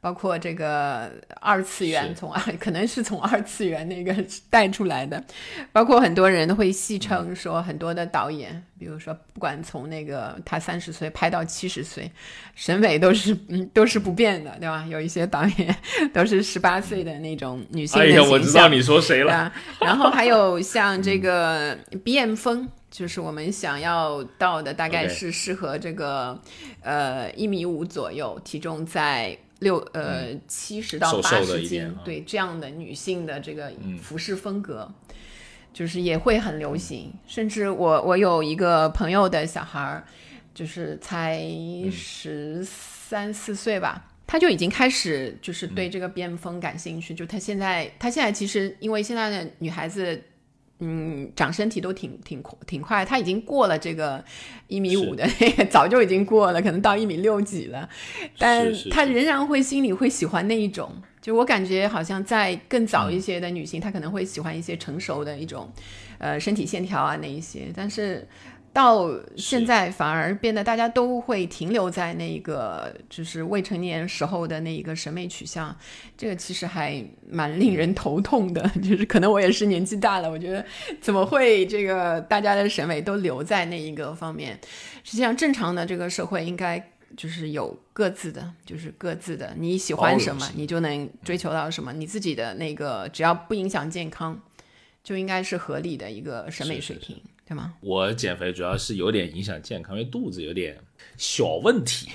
[0.02, 4.16] 包括这个二次元，从二可能是从二次元那个
[4.50, 5.24] 带出来的，
[5.72, 12.12] 包括很多人会戏称说，很多的导演，比如说不管从那个他三十岁拍到七十岁，
[12.56, 14.84] 审美都是嗯都是不变的，对吧？
[14.90, 15.76] 有一些导演
[16.12, 18.24] 都是十八岁的那种女性的形象。
[18.24, 19.54] 哎呀，我知道你说谁了。
[19.80, 26.42] 然后还有像这个 B M 风，就是我们想要到的，大概是适合这个
[26.82, 29.38] 呃一米五左右，体重在。
[29.62, 34.92] 六呃七十到八十斤，对这样的女性的这个服饰风格，
[35.74, 37.14] 就是也会很流行。
[37.26, 40.04] 甚至我我有一个朋友的小孩儿，
[40.54, 41.42] 就是才
[41.92, 47.14] 十三四岁吧，他就已经开始就是对这个 M 风感兴趣。
[47.14, 50.22] 就他现在他现在其实因为现在的女孩子
[50.82, 54.24] 嗯，长身体都挺挺挺快，他已经过了这个
[54.68, 57.88] 一米五的那个， 早就已经过了，可能到一米六几了，
[58.38, 60.92] 但他仍然会心里会喜欢那一种。
[61.22, 65.72] 就我感觉，好像在更早一些的女性，她可能会喜欢一些成熟的一种，
[66.18, 68.28] 呃，身体线条啊那一些，但是。
[68.74, 75.76] 到现在反而变得大家都会停留在那个就是未成年时候的那一个审美取向，
[76.18, 78.62] 这个其实还蛮令人头痛的。
[78.82, 80.66] 就是可能我也是年纪大了，我觉得
[81.02, 84.58] 怎么会这个大家的审美都留在那一个方面？
[85.04, 86.82] 实际上，正常的这个社会应该
[87.18, 89.54] 就是有各自的，就是各自的。
[89.58, 91.92] 你喜欢什么，你就能追求到什么。
[91.92, 94.42] 你自己的那个只要不影响健康，
[95.04, 97.22] 就应该是合理的一个审美水平。
[97.82, 100.78] 我减肥主要是有点影响健康，因为肚子有点
[101.18, 102.10] 小问题，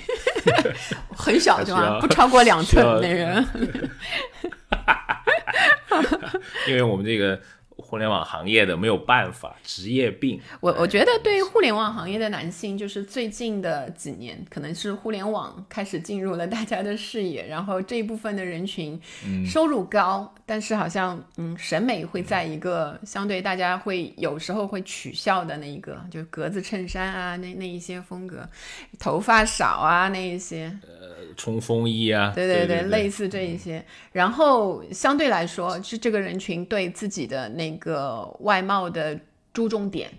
[1.17, 1.99] 很小是吧？
[2.01, 3.47] 不超过两寸那人。
[6.69, 7.41] 因为我们这个。
[7.97, 10.39] 互联网行业的没有办法，职业病。
[10.61, 19.01] 我我觉得对于互联网行业的男性，就是最近的几年，可能是互联网开始进入了大家的视野，然后这一部分的人群
[19.47, 28.47] 收入高，但是好像嗯审美会在一个相对大家会有时候会取笑的那一个，就格子衬衫啊那那一些风格，
[28.99, 30.65] 头发少啊那一些。
[30.83, 33.85] 呃冲锋衣啊，对对对，类似这一些。
[34.13, 37.86] 然后相对来说，是这个人群对自己的那个
[38.41, 39.19] 外貌的
[39.53, 40.11] 注重点，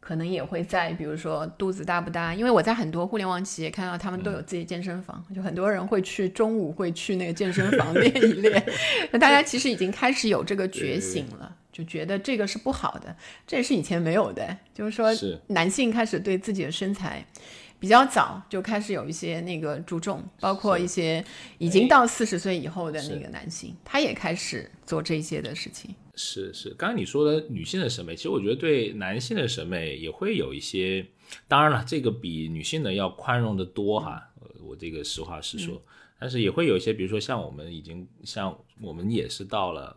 [0.00, 2.34] 可能也会在，比如说肚子大不大。
[2.34, 8.64] 因为我在很多互联网企业看到他们都有自己健身房，就很多人会去中午会去那个健身房练一练。
[9.12, 14.56] 那大家其实已经开始有这个觉醒了，就觉得这个是不好的，这也是以前没有的。
[14.74, 15.10] 就是说，
[15.48, 17.24] 男性开始对自己的身材。
[17.78, 21.22] 比较早就开始有一些那个注重，包括一些
[21.58, 25.94] 已经到四十岁以后的那个男性，他也开始做这些的事情。
[26.16, 31.06] 是是，刚刚你说的女性的审美，其实我觉得对男性的审美也会有一些，
[31.46, 34.28] 当然了，这个比女性的要宽容的多哈。
[34.60, 35.80] 我这个实话实说，
[36.18, 39.96] 但是也会有一些，比如说像我们已经像我们也是到了。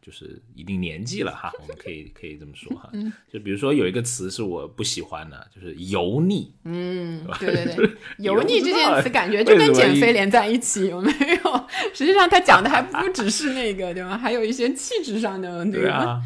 [0.00, 2.90] 就是一定年纪了哈，我们可以可以这么说哈。
[2.92, 6.52] 嗯，就比如说有一个词是我不喜欢的，就是油腻。
[6.64, 11.10] 嗯，对对对， 油腻这件词感觉就跟减肥连在一起，有没
[11.44, 11.66] 有？
[11.94, 14.16] 实际上他讲的还不只是那个，对吗？
[14.18, 16.20] 还有一些气质上的对啊。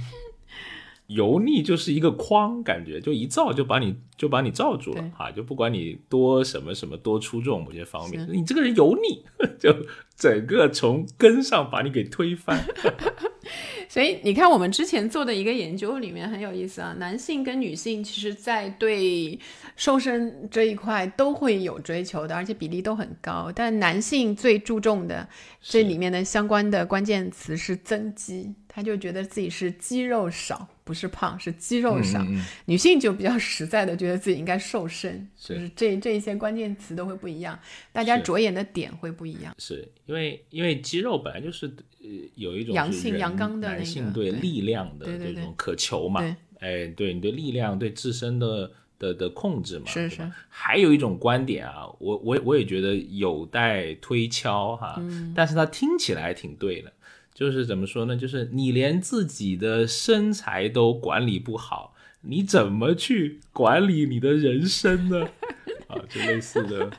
[1.09, 9.25] 油腻就是一个框，感觉就一照就把你就把你罩住了哈，就不管你多什么什么多出众某些方面，你这个人油腻，
[9.59, 9.75] 就
[10.16, 12.64] 整个从根上把你给推翻。
[13.88, 19.38] 所以你看，我们之前做的一个研究里面很有意思啊，男性跟女性其实在对
[19.77, 23.53] 瘦身这一块都会有追求的，而且比例都很高。
[23.55, 25.29] 但男性最注重的
[25.62, 30.69] 这里面的相关的关键词是增肌，他就觉得自己是肌肉少。
[30.87, 32.25] 不是胖，是肌肉少。
[32.66, 37.59] 女性就比较实在的，觉得自己应该瘦身，就是这这一些关键词都会不一样，
[37.92, 39.53] 大家着眼的点会不一样。
[39.59, 41.66] 是因为因为肌肉本来就是
[42.01, 46.20] 呃有一种阳性阳刚的男性对力量的这种渴求嘛，
[46.61, 49.87] 哎，对你对力量对自身的的的控制嘛。
[49.87, 50.31] 是是。
[50.49, 55.03] 还有一种观点啊，我我我也觉得有待推敲哈，
[55.35, 56.92] 但是它听起来挺对的。
[57.37, 58.16] 就是怎么说呢？
[58.16, 65.29] 就是你连自己的身材都管理不好，你怎么去管理你的人生呢？
[65.87, 66.90] 啊，就类似的，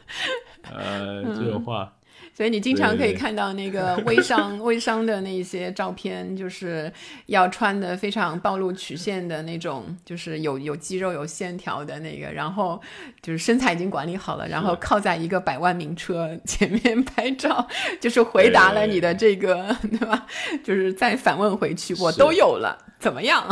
[0.72, 1.97] 呃，这种话。
[2.38, 6.94] 所以你经常可以看到那个 微商微商的那些照片，就是
[7.26, 12.80] 要穿的非常暴露曲线的那种，就是有有肌肉有线条的那个，然后
[13.24, 17.68] 就是身材已经管理好了，然后靠在一个百万名车前面拍照，
[18.00, 20.28] 就是回答了你的这个，对吧？
[20.64, 23.44] 就是再反问回去，我都有了，怎么样？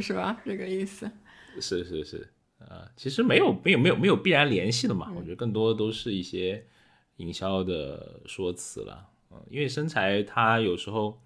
[0.00, 0.34] 是 吧？
[0.46, 1.06] 这个意思。
[1.60, 2.26] 是是是，
[2.58, 6.64] 呃，其实没有没有没有没有必然联系的嘛，我觉得更多都是一些。
[7.20, 11.20] 营销的说辞了，嗯，因为身材它有时候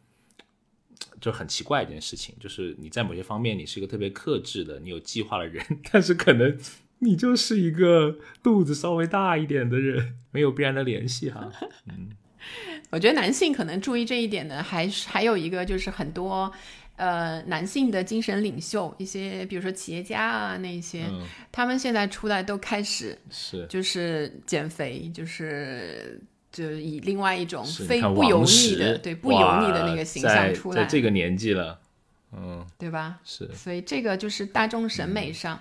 [1.20, 6.58] 就很奇怪一件事情，就是你在某些方面你是一个特别克制的，你有计划的人， 但是可能
[6.98, 11.50] 你就是一个肚子稍微大一点的人，没有必然的联系哈。
[11.86, 12.10] 嗯，
[12.90, 16.52] 我觉得男性可能注意这一点呢，还还有一个就是很多。
[16.96, 21.04] 呃，男性的精神领袖，一些比如说企业家啊，那些，
[21.50, 26.20] 他们现在出来都开始是就是减肥，就是
[26.52, 31.80] 就以另外一种非不油腻的，对不油腻的那个形象出来，在这个年纪了。
[32.36, 33.20] 嗯，对吧？
[33.24, 35.60] 是，所以这个就是大众审美上，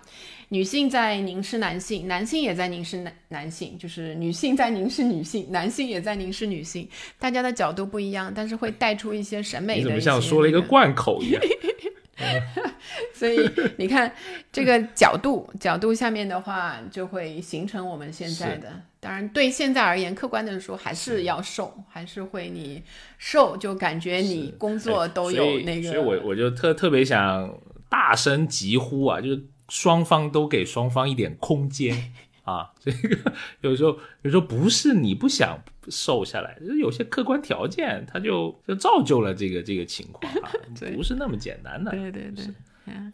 [0.50, 9.80] 女性在凝视男性，男性也在凝视男男性，就是女性在凝视女性，男性也在凝视女性，大家的角度不一样，但是会带出一些审美的。
[9.82, 11.42] 你怎么像说了一个贯口一样？
[13.14, 14.12] 所以你看
[14.52, 18.70] 这个角度，角度下面的话，就会形成我们现在的。
[19.00, 22.82] 当然，对现在而言，客观的说，还是要瘦，还是会你
[23.18, 25.92] 瘦就感觉你工作都有那个。
[25.92, 27.58] 所以，我我就特特别想
[27.90, 32.14] 大声疾呼啊，就是双方都给双方一点空间
[32.44, 32.72] 啊。
[32.80, 35.58] 这个有时候有时候不是你不想
[35.90, 40.52] 瘦下来，就是有些客观条件，它就就造就了这个这个情况啊，
[40.96, 41.92] 不是那么简单的。
[41.92, 42.46] 对对对。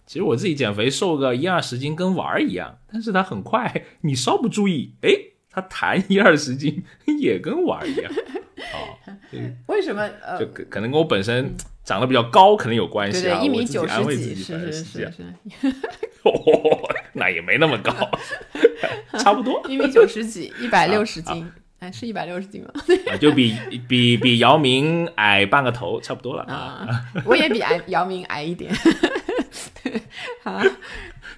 [0.07, 5.09] 其实我自己减肥瘦个一二十斤跟玩儿一样，但是它很快，你稍不注意，哎，
[5.51, 6.83] 它弹一二十斤
[7.19, 8.11] 也跟玩一样。
[8.73, 8.97] 哦，
[9.67, 10.01] 为什么？
[10.21, 13.39] 呃，就可能跟我本身长得比较高可能有关系啊。
[13.41, 15.67] 一米九十几，是是是是。
[16.23, 16.31] 哦，
[17.13, 17.93] 那也没那么高，
[19.17, 19.61] 差不多。
[19.67, 22.71] 一米九十几，一百六十斤，哎，是一百六十斤吗？
[23.19, 23.55] 就比
[23.87, 26.87] 比比姚明矮半个头，差不多了啊。
[27.25, 28.71] 我也比矮姚明矮一点。
[30.43, 30.59] 好，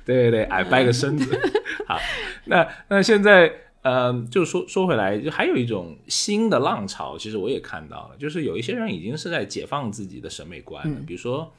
[0.04, 1.40] 对对对，矮半个身子。
[1.86, 2.00] 好，
[2.46, 3.52] 那那现在，
[3.84, 11.02] 嗯，就说说回来，就还有一种新的浪潮，其实我也看到了，就是有一些人已经是在解放自己的审美观了。
[11.08, 11.52] 比如说，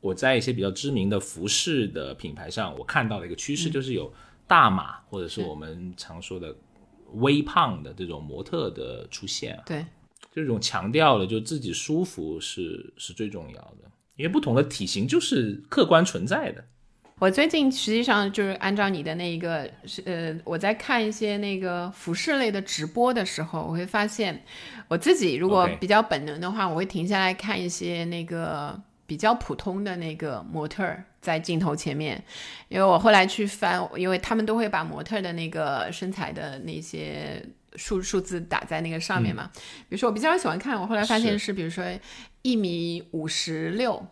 [0.00, 4.12] 我在一些比较知名的服饰的品牌上，我看到了一个趋势，就是有
[4.46, 6.54] 大码或者是我们常说的
[7.14, 9.58] 微胖的这种模特的出现。
[9.64, 9.86] 对，
[10.32, 13.90] 这种强调了，就自己舒服是是最重要的。
[14.16, 16.62] 因为不同的体型就是客观存在的。
[17.20, 24.42] 我最近实际上就是按照你的那一个是呃，我在看一些那个服饰类的直播的时候，我会发现
[24.88, 30.84] 我自己如果比较本能的话，我会停下来看一些那个比较普通的那个模特
[31.20, 32.22] 在镜头前面，
[32.68, 37.40] 因为我后来去翻，因为他们都会把模特的那个身材的那些
[37.76, 39.50] 数数字打在那个上面嘛。
[39.88, 41.84] 比如说我比较喜欢看，我后来发现是比如说。
[42.46, 44.06] 一米五十六，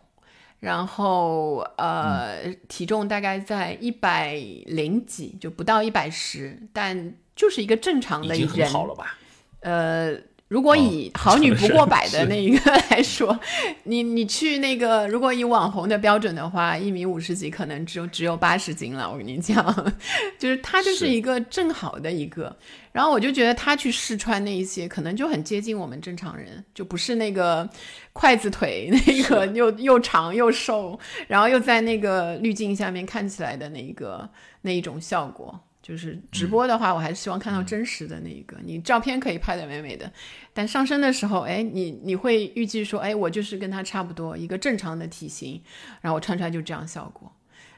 [0.63, 4.33] 然后呃，体重大概在一百
[4.65, 8.71] 零几，就不到一百十，但就是一个正常的人。
[8.71, 9.17] 好了吧？
[9.59, 10.32] 呃。
[10.49, 13.39] 如果以好女不过百的那一个来说，
[13.85, 19.09] 你你去那个，如果以网红的标准的话，一米五十几可能只有只有八十斤了。
[19.09, 19.93] 我跟你讲，
[20.37, 22.55] 就是她就是一个正好的一个。
[22.91, 27.67] 然后我就觉得她去试穿那一些，可能就很接近我们正常人，就不是那个
[28.11, 34.29] 筷子腿 那个又又长又瘦，然后又在那个滤镜下面看起来的那一个
[34.61, 35.59] 那一种效果。
[35.83, 38.55] 就是直播的话，我还是希望看到真实的那一个。
[38.63, 40.09] 你照片可以拍的美美的，
[40.53, 45.61] 但上身的时候，哎，你你会预计说，哎，我就是跟他差不多一个正常的体型，
[45.99, 47.29] 然后我穿出来就这样效果。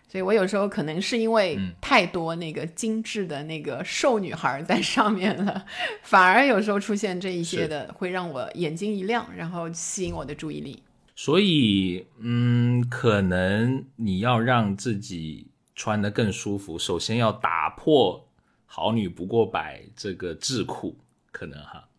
[0.07, 5.65] 所以我有时候可能是因为太多那个精致的那个瘦女孩在上面了，
[6.03, 10.83] 反而有时候出现这一些的，会让我眼睛一亮，然后吸引我的注意力。
[11.15, 15.47] 所以，嗯，可能你要让自己。
[15.75, 18.27] 穿的更舒服，首先要打破
[18.65, 20.93] “好女不过百”这个桎梏，
[21.31, 21.89] 可能哈。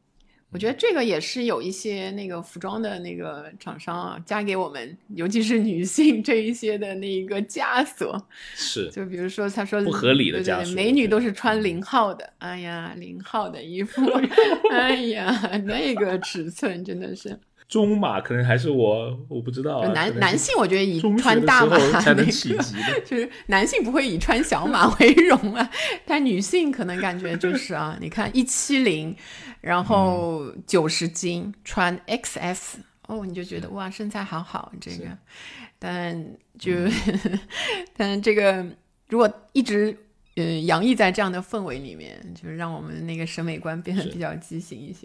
[0.53, 8.27] 我觉得这个也是有一些那个服装的那个厂商啊，加给我们，尤其是女性这一些的那个枷锁。
[8.55, 14.01] 是，就比如说他说不合理的枷锁，美女都是穿零号的，哎呀，零号的衣服，
[14.72, 15.31] 哎呀，
[15.64, 17.39] 那个尺寸真的是。
[17.68, 19.82] 中码可能还是我，我不知道。
[19.92, 25.68] 男男性我觉得以穿大码才能企及的， 就是男性不会以穿小码为荣啊。
[26.06, 29.16] 但女性可能感觉就是啊， 你看一七零，
[29.60, 32.74] 然后九十斤穿 XS，
[33.08, 35.06] 哦，你就觉得哇身材好好这个。
[35.76, 36.24] 但
[36.56, 36.72] 就
[37.96, 38.64] 但这个
[39.08, 39.96] 如果一直
[40.36, 45.04] 嗯洋溢在这样的氛围里面，就是让我们那个审美观变得比较畸形一些。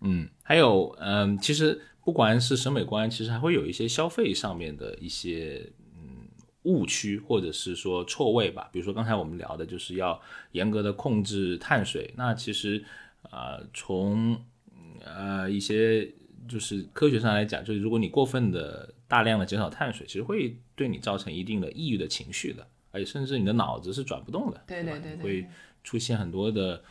[0.00, 1.78] 嗯，还有嗯，其实。
[2.10, 6.26] 不管是审美观，其实还会有一些消费上面的一些嗯
[6.64, 8.68] 误区，或者是说错位吧。
[8.72, 12.12] 比如说刚才我们聊的，就是要严格的控制碳水。
[12.16, 12.84] 那其实
[13.30, 14.36] 啊，从
[15.04, 16.12] 呃一些
[16.48, 25.46] 就是科学上来讲，就是如果你过分的大量的减少碳水，其实会对你造成一定的抑郁的情绪的，而且甚至你的脑子是转不动的，对对对，会
[25.84, 26.82] 出现很多的。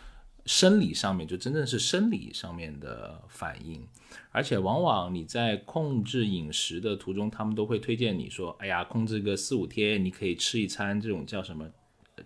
[0.50, 3.88] 生理上面就真正是生理上面的反应，
[4.32, 11.70] 而且往往你在控制饮食的途中，他们都会推荐你说：“哎呀，控制个四五天，你可以吃一餐这种叫什么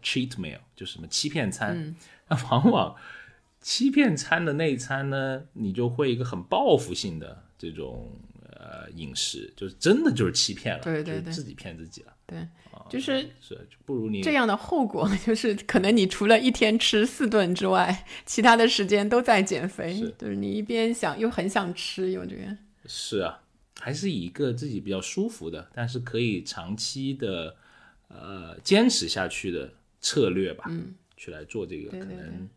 [0.02, 1.94] cheat meal，就什么欺骗餐。”
[2.30, 2.96] 那往往
[3.60, 8.10] 欺骗餐的那一餐呢，你就会一个很报复性的这种
[8.54, 12.48] 呃饮食，就是真的就是欺骗了，对对对，自己骗自己了，对。
[12.90, 20.00] 就是是不如你这样的后果， 就是可能你除了一天吃四顿之外，其他的时间都在减肥。
[20.18, 22.42] 就是你一边想又很想吃，有这个
[22.86, 23.40] 是啊，
[23.80, 27.56] 还是以一个自己比较舒服的，但是可以长期的
[28.10, 32.50] 呃坚持下去的策略吧，嗯，去来做这个，对对对可能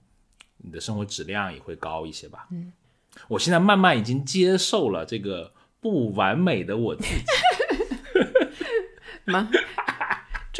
[0.59, 2.47] 你的生活质量也会高一些吧。
[2.51, 2.73] 嗯，
[3.29, 7.25] 我现在慢慢已经接受了这个不完美的我自己。
[9.27, 9.51] 吗？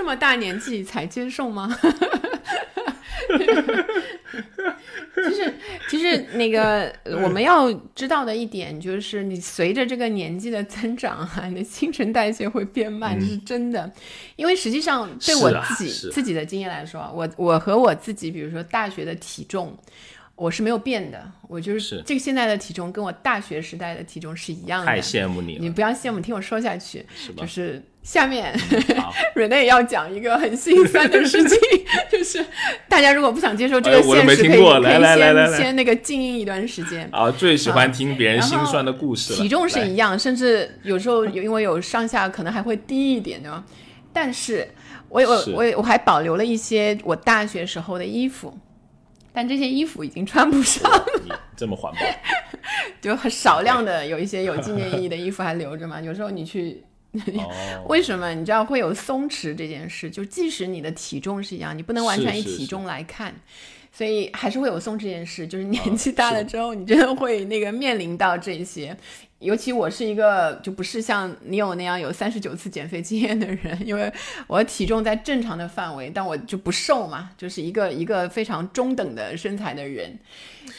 [0.07, 1.77] 这么大年纪才接受吗？
[5.17, 5.55] 其实，
[5.89, 6.95] 其实那个
[7.25, 13.91] 我们要知道的一点就是，你随着这个年纪的增长啊，你的新陈代谢会变慢，这是真的。
[14.37, 19.77] 因为实际上，对我自己、是自己的经验来说啊，我我和我自己，比如说大学的体重。
[20.37, 24.87] 我是没有变的，我就是是这个现在的体重跟我大学时代的体重是一样的。
[24.87, 27.07] 太羡慕你了，你不要羡慕，听我说下去。
[27.17, 28.57] 是就是下面
[28.97, 31.59] 好 Rene 要讲一个很心酸的事情，
[32.09, 32.43] 就是
[32.89, 37.09] 大家如果不想接受这个现实，可以可以来来来来先先那个静音一段时间。
[37.11, 39.39] 啊，最喜欢听别人心酸的故事了。
[39.41, 43.65] 体重是一样，甚至有时候有因为有上下可能还会低一点，对吧？
[44.13, 44.69] 但是
[45.09, 48.57] 我我我我还保留了一些我大学时候的衣服，
[49.33, 50.89] 但这些衣服已经穿不上，
[51.27, 51.99] 了这么环保，
[53.01, 56.01] 就很少量的有一些有纪念意义的衣服还留着嘛。
[56.01, 56.96] 有时候你去哦，
[57.89, 60.11] 为什么你知道会有松弛这件事？
[60.11, 63.35] 就即使你的体重是一样，你不能完全以体重来看，
[63.93, 65.47] 所以还是会有松弛这件事。
[65.47, 68.97] 就是年纪大了之后，你真的会那个面临到这些。
[69.47, 74.13] 尤其我是一个就不是像你有那样有三十九次减肥经验的人，因为
[74.49, 80.19] 我体重在正常的范围，但我就不瘦嘛，就是一个一个非常中等的身材的人，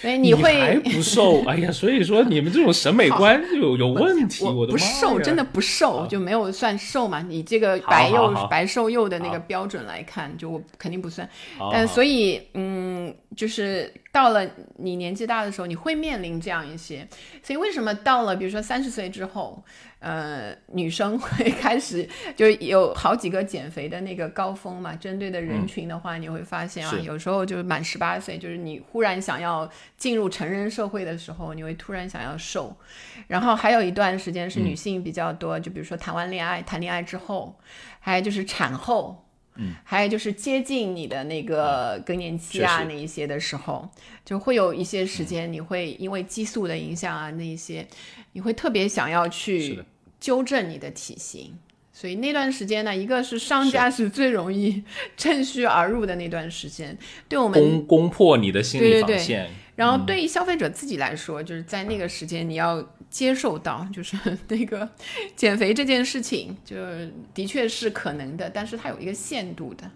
[0.02, 1.44] 所以你会还不瘦？
[1.46, 4.44] 哎呀，所以说你们这种审美观就有有问题。
[4.44, 7.22] 我不瘦，真的不瘦，就没有算瘦嘛。
[7.22, 11.28] 你这个白又白瘦幼的那个标准来看，就我肯定不算。
[11.72, 17.08] 但所以，嗯，就是到了你年纪大的时候，你会面临这样一些。
[17.44, 19.64] 所以为什么到了比如说三十岁之后，
[20.00, 24.96] 呃，女生会 开始就有好几个减肥的那个高峰嘛？
[24.96, 32.76] 针对的人群的话，你会发现啊，有时候就是满十八岁，就是你忽然想要进入成人社会的时候，你会突然想要瘦。
[33.28, 37.56] 然后还有一段时间是女性比较多，就比如说谈完恋爱、谈恋爱之后，
[38.00, 39.27] 还有就是产后。
[39.58, 43.90] 嗯，还有就是接近你的那个更年期啊，那一些的时候，
[44.26, 47.88] 就会有一些时间，你会因为激素的影响啊，那一些，
[48.34, 49.84] 你会特别想要去
[50.20, 51.54] 纠正你的体型。
[51.94, 54.08] 所以那段时间呢，一个是商家是。
[54.08, 54.84] 最容易
[55.18, 56.96] 趁虚而入的那段时间，
[57.28, 59.16] 对我们攻攻破你的心理对对对。
[59.18, 59.50] 防线。
[59.78, 64.18] 然后对于消费者自己来说，就是在那个时间你要接受到，就是
[64.50, 64.90] 那个
[65.36, 66.76] 减肥这件事情，就
[67.34, 69.90] 的确是可能的，但是它有一个限度的。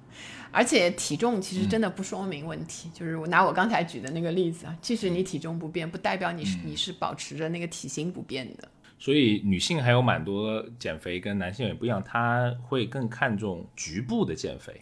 [0.52, 8.70] 而且体重其实真的不说明问题，就是我拿我刚才举的那个例子啊，即使你体重不变，不代表你是、你是保持着那个体型不变的。
[9.00, 14.80] 所以女性还有蛮多减肥跟男性也不一样，她会更看重局部的减肥，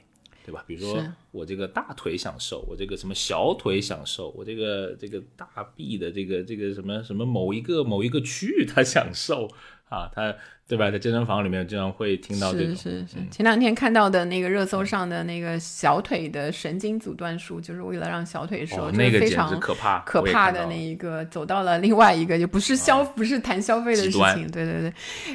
[0.50, 0.64] 对吧？
[0.66, 9.48] 比如说我这个大腿想瘦，我这个什么小腿想瘦，我这个这个大臂的这个这个什么什么某一个某一个区域它想瘦
[9.90, 10.34] 啊，他
[10.68, 10.92] 对吧？
[10.92, 24.94] 在健身房里面经常会听到这种，是是是，前两天看到的那个热搜上的那个小腿的神经阻断术，就是为了让小腿瘦，那个非常可怕，可怕的那一个，走到了另外一个，就不是消，不是谈消费的事情，对对对，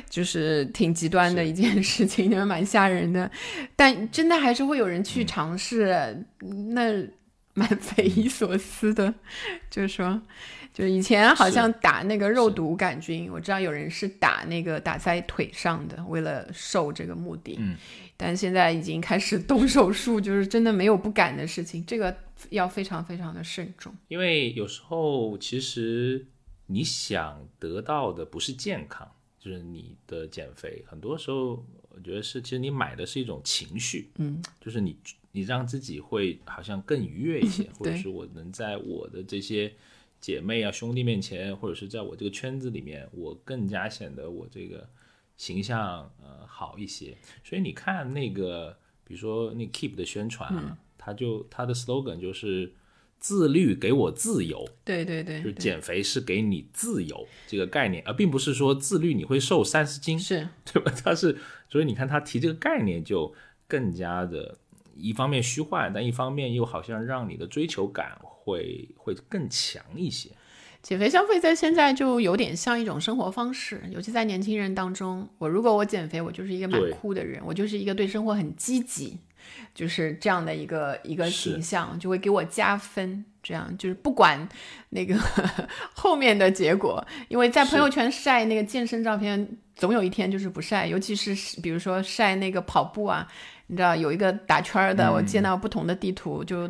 [0.09, 3.28] 就是挺极端的一件事情，就蛮吓人的。
[3.74, 6.24] 但真的还是会有人嗯去尝试，
[6.72, 6.92] 那
[7.55, 9.12] 蛮匪夷所思的。
[9.68, 10.22] 就是说，
[10.74, 17.54] 就是以前好像打那个肉毒杆菌，我知道有人是打那个打在腿上的，为了瘦这个目的。
[17.60, 17.76] 嗯，
[18.16, 22.14] 但现在已经开始动手术，就是真的没有不敢的事情，这个
[22.50, 23.94] 要非常非常的慎重。
[24.08, 26.26] 因为有时候其实
[26.66, 29.08] 你想得到的不是健康，
[29.38, 34.98] 就是你的减肥，很多时候我觉得是，其实你买的是一种情绪，嗯，就是你
[35.30, 39.72] 你让自己会好像更愉悦一些， 或者是我能在我的这些
[40.24, 44.88] 姐妹啊兄弟面前，或者是在我这个圈子里面，我更加显得我这个
[45.36, 47.14] 形象呃好一些。
[47.44, 52.72] 所以你看那个，比如说那 Keep 的宣传啊，它就它的 slogan 就是
[53.18, 60.90] 自律给我自由，对对对，就是减肥是给你自由这个概念，而并不是说自律你会瘦三十斤，是对吧？
[61.04, 61.36] 它是，
[61.68, 63.30] 所以你看他提这个概念就
[63.68, 64.56] 更加的，
[64.97, 70.30] 一方面虚幻，但一方面又好像让你的追求感会会更强一些。
[70.82, 75.26] 减肥消费在现在就有点像一种生活方式，尤其在年轻人当中。
[75.38, 79.18] 我如果我减肥，我就是一个蛮酷的人，我就是一个对生活很积极，
[79.74, 83.24] 就是这样的一个一个形象，就会给我加分。
[83.42, 84.49] 这样就是不管
[84.90, 85.14] 那个
[85.95, 93.26] 后面的结果，因为在朋友圈晒那个健身照片，总有一天就是不晒，尤其是比如说晒那个跑步啊。
[93.66, 96.68] 你知道有一个打圈的，我见到不同的地图，就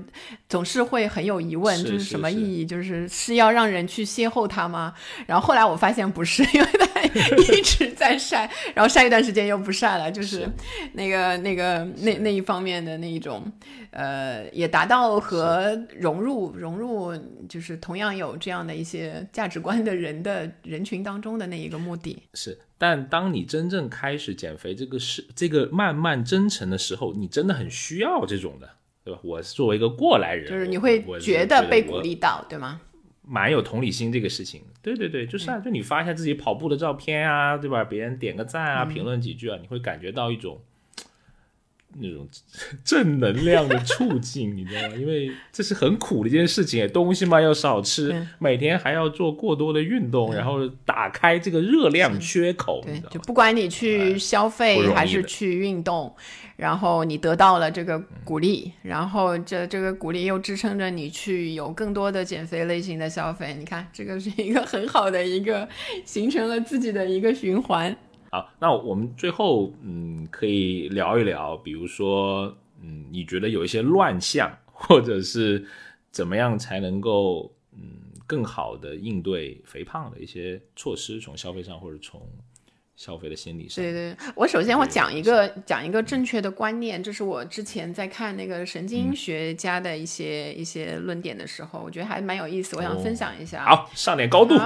[0.48, 2.64] 总是会很有疑问，就是什么意义？
[2.64, 4.94] 就是是要让人去邂逅他吗？
[5.26, 10.48] 然后后来我发现不是， 因为他一直在晒，然后晒一段时间又不晒了，就是
[10.92, 13.44] 那个那个那那一方面的那一种，
[13.90, 17.12] 呃，也达到和融入融入，
[17.48, 22.22] 就是同样有这样的一些价值观的人的人群当中的那一个目的。
[22.34, 22.56] 是。
[22.76, 28.68] 但当你真正开始减肥这个是这个慢慢真诚的时候，你真的很需要这种的，
[29.04, 29.20] 对吧？
[29.22, 32.80] 我是作为一个过来人，就是你会觉得被鼓励到，对吗？
[33.26, 37.82] 蛮有同理心这个事情，对对对，就是啊，就你发一下自己跑步的照片啊，对吧？
[37.82, 40.60] 别人点个赞啊，评论几句啊，你会感觉到一种。
[42.00, 42.28] 那种
[42.84, 44.94] 正能量的促进，你知道吗？
[44.96, 52.82] 因为这是很苦的一件事情，东西嘛要少吃，每天还要做过多的运动，然后打开这个热量缺口。
[52.84, 56.14] 对，就不管你去消费还是去运动，
[56.56, 63.54] 然后你得到了这个鼓励，然后这这个鼓励又支撑着你去有更多的减肥类型的消费。
[63.58, 65.68] 你看，这个是一个很好的一个
[66.04, 67.96] 形成了自己的一个循环。
[68.34, 75.64] 好，那我们最后嗯可以聊一聊，比如说嗯，你觉得有一些乱象， 或者是
[76.10, 77.80] 怎么样才能够嗯
[78.26, 82.20] 更好的应对肥胖的一些措施，从消费上或者从
[82.96, 83.84] 消费的心理上。
[83.84, 93.64] 对对，我首先我讲一个讲一个正确的观念，这是我之前在看那个神经学家的一些一些论点的时候，我觉得还蛮有意思，我想分享一下。
[93.64, 94.56] 好，上点高度。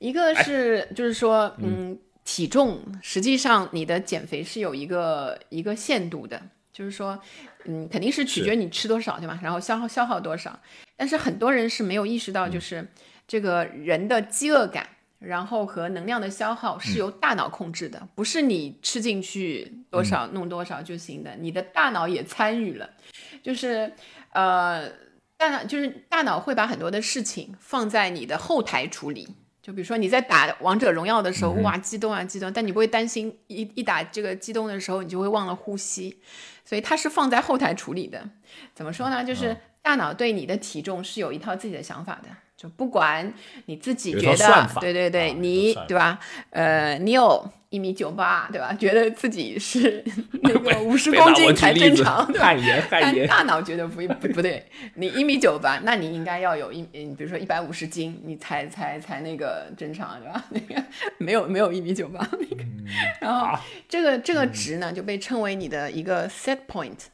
[0.00, 1.96] 一个是就是说嗯。
[2.26, 7.18] 体重实际上，你的减肥是有一个一个限度的，就是说，
[7.64, 9.38] 嗯，肯定是取决你吃多少，对吧？
[9.40, 10.58] 然后消耗消耗多少。
[10.96, 12.86] 但是很多人是没有意识到，就是
[13.28, 14.88] 这个人的饥饿感，
[15.20, 22.90] 然后和能量的消耗是由大脑控制的，不是你吃进去多少弄多少就行的，你的大脑也参与了，
[23.40, 23.92] 就是
[24.32, 24.90] 呃，
[25.36, 29.28] 大脑就是大脑会把很多的事情放在你的后台处理。
[29.66, 32.52] 就比如说你在打王者荣耀的时候，哇，激动啊，激动！
[32.52, 36.20] 但你不会担心一一打这个激动的时候，你就会忘了呼吸，
[36.64, 38.30] 所以它是放在后台处理的。
[38.76, 39.24] 怎么说呢？
[39.24, 42.28] 就是大脑对你的体重是有一套自己的想法的。
[42.66, 43.32] 就不管
[43.66, 46.18] 你自己觉得，对对对，你对吧？
[46.50, 48.72] 呃，你有一米九八，对吧？
[48.74, 50.02] 觉得自己是
[50.42, 53.26] 那个五十公斤才正常，汗颜汗颜。
[53.28, 54.64] 大脑觉得不不不对，
[54.94, 60.44] 你一米九八，那你应该要有一，比如说一百五十斤，你才才才那个正常，对吧？
[60.50, 60.82] 那个
[61.18, 62.64] 没有没有一米九八那个，
[63.20, 63.58] 然后
[63.88, 67.06] 这个这个值呢就被称为你的一个 set point，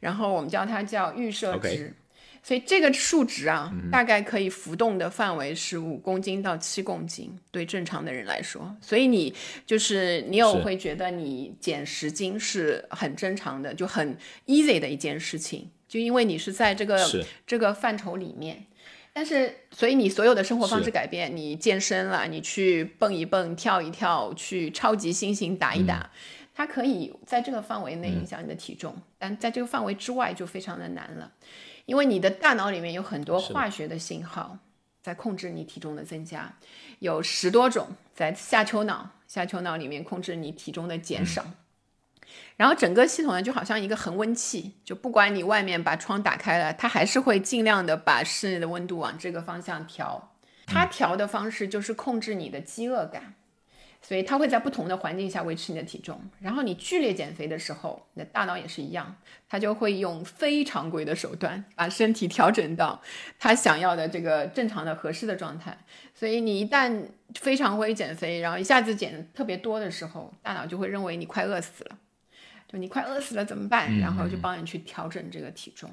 [0.00, 1.94] 然后我们叫它叫预设值。
[2.42, 8.74] 所以这个数值啊，大概可以浮动的范围是五公斤到七公斤，对正常的人来说。
[8.80, 9.34] 所以你
[9.66, 14.16] 就是你有会觉得你减十斤是很正常的，就很
[14.46, 16.98] easy 的一件事情，就因为你是在这个
[17.46, 18.64] 这个范畴里面。
[19.12, 26.08] 但是，所以你所有的生活方式改变，你健身了，你去蹦一蹦、跳一跳，去超级猩猩打一打，
[26.54, 31.32] 它可以在这个范围内影响你的体重，但在这个范围之外就非常的难了。
[31.86, 34.58] 因为你的大脑里面有很多化学的信号
[35.02, 36.54] 在控制你体重的增加，
[36.98, 41.44] 有十多种在下丘脑，下丘脑里面控制你体重的减少。
[42.56, 50.32] 然后整个系统呢就好像一个恒温器，就不管你外面把窗打开了，它还是会尽量的把室内的温度往这个方向调。
[50.66, 53.34] 它调的方式就是控制你的饥饿感。
[54.02, 59.14] 所以它会在不同的环境下维持你的体重，然后你剧烈减肥的时候，你的大脑也是一样，
[59.46, 63.00] 它就会用非常规的手段把身体调整到
[63.38, 65.78] 它想要的这个正常的合适的状态。
[66.14, 67.02] 所以你一旦
[67.34, 71.98] 非常规减肥，然后一下子减特别多的时候，大脑就会认为你快饿死了，
[72.66, 73.98] 就你快饿死了怎么办？
[73.98, 75.90] 然后就帮你去调整这个体重。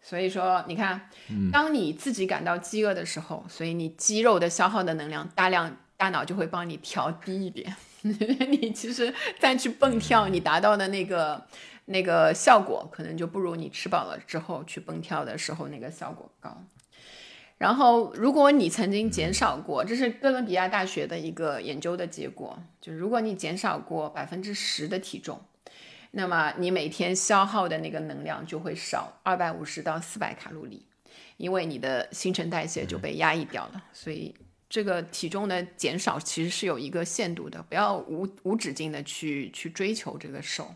[0.00, 1.08] 所以说，你看，
[1.52, 5.76] 当你自己感到饥饿的时候，所以你肌肉的消耗的能量大量。
[6.02, 11.40] 大脑就会帮你调低一点， 你其实再去蹦跳，你达到的那个
[11.84, 16.60] 那个效果，可能就不如你吃饱了之后去蹦跳的时候那个效果高。
[17.56, 25.40] 然后，如果你曾经减少过，这是哥伦比亚大学的一个研究的结果，就是如果你减少过百分之十的体重，
[26.10, 30.84] 那么你每天消耗的那个能量就会少二百五十到四百卡路里，
[31.36, 34.34] 因为你的新陈代谢就被压抑掉了，所以。
[34.72, 40.74] 这个体重的减少其实是有一个限度的，不要无无止境的去去追求这个瘦，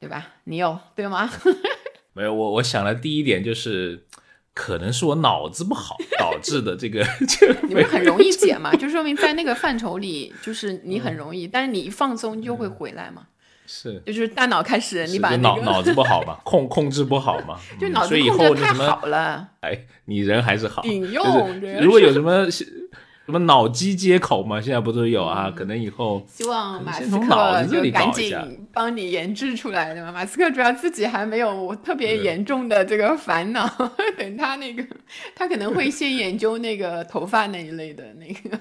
[0.00, 0.26] 对吧？
[0.42, 1.30] 你有对吗？
[2.12, 4.04] 没有，我我想的第一点就是
[4.52, 7.06] 可能是我脑子不好导致的这个。
[7.68, 13.28] 你们很容易减嘛， 就说明在那个范畴里，就是你很容易，但是你一放松就会回来嘛。
[13.70, 19.46] 是，就是大脑开始你把脑脑子不好嘛， 控控制不好嘛，就脑子控制太好了。
[19.60, 20.80] 哎，你人还是好。
[20.80, 22.64] 顶用，如果有什么什
[23.26, 25.52] 么脑机接口嘛，现在不都有啊？
[25.54, 28.34] 可能以后希望马斯克就赶紧
[28.72, 30.10] 帮你研制出来的嘛。
[30.10, 33.68] 马斯克主要自己还没有特别严重的这个烦恼，
[34.16, 34.82] 等他那个，
[35.36, 38.58] 他可能会先研究那个头发那一类的那个。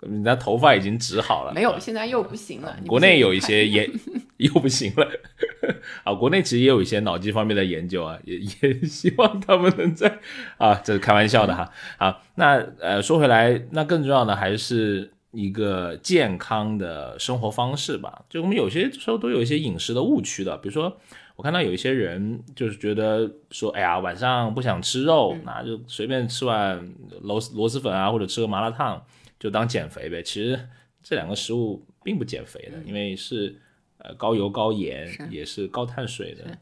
[0.00, 2.76] 人家头发已经植好了，没有，现在又不行了。
[2.86, 3.90] 国内有一些 研
[4.36, 5.08] 又不行了
[6.04, 10.18] 啊，国内其实也有一些脑机方面的研究啊，也也希望他们能在
[10.56, 11.68] 啊，这是开玩笑的哈。
[11.98, 18.22] 好，那呃说回来，那更重要的还是一个健康的生活方式吧。
[18.30, 20.96] 就我们有些时候都有一些饮食的误区的，比如说
[21.34, 26.76] 我看到有一些人就是觉得说，哎呀，晚上不想吃肉，那就随便吃碗
[27.22, 29.02] 螺螺蛳粉啊，或者吃个麻辣烫。
[29.38, 30.68] 就当减肥呗，其实
[31.02, 33.60] 这两个食物并不减肥的，因为是
[33.98, 36.58] 呃高油高盐，也是高碳水的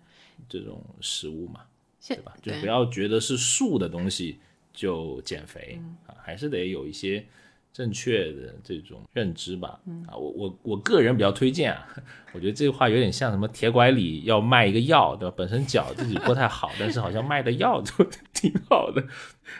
[0.48, 1.62] 这种食物嘛，
[2.06, 2.36] 对吧？
[2.42, 4.38] 就不要觉得是素的东西
[4.72, 7.24] 就减肥啊，还是得有一些。
[7.76, 11.86] 正确的这种认知吧，啊，我我我个人比较推荐啊，
[12.32, 15.34] 我觉得这话有点像什么铁拐李要卖一个药，对吧？
[15.36, 17.92] 本身脚自己不太好，但是好像卖的药就
[18.32, 19.04] 挺好的，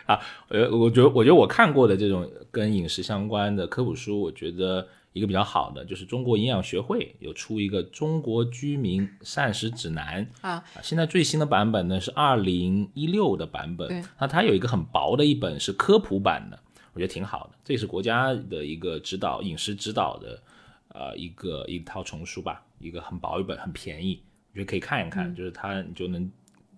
[0.07, 16.57] 啊，呃，我觉得我觉得我看过的这种跟饮食相关的科普书，我觉得一个比较好的就是中国营养学会有出一个中国居民膳食指南啊，现在最新的版本呢是二零一六的版本，那它有一个很薄的一本是科普版的。
[16.97, 20.41] 我觉得挺好的，这也是国家的一个指导饮食指导的，
[20.87, 24.19] 呃，一个一套丛书吧，一个很薄一本，很便宜，
[24.51, 26.27] 我觉得可以看一看，就是它你就能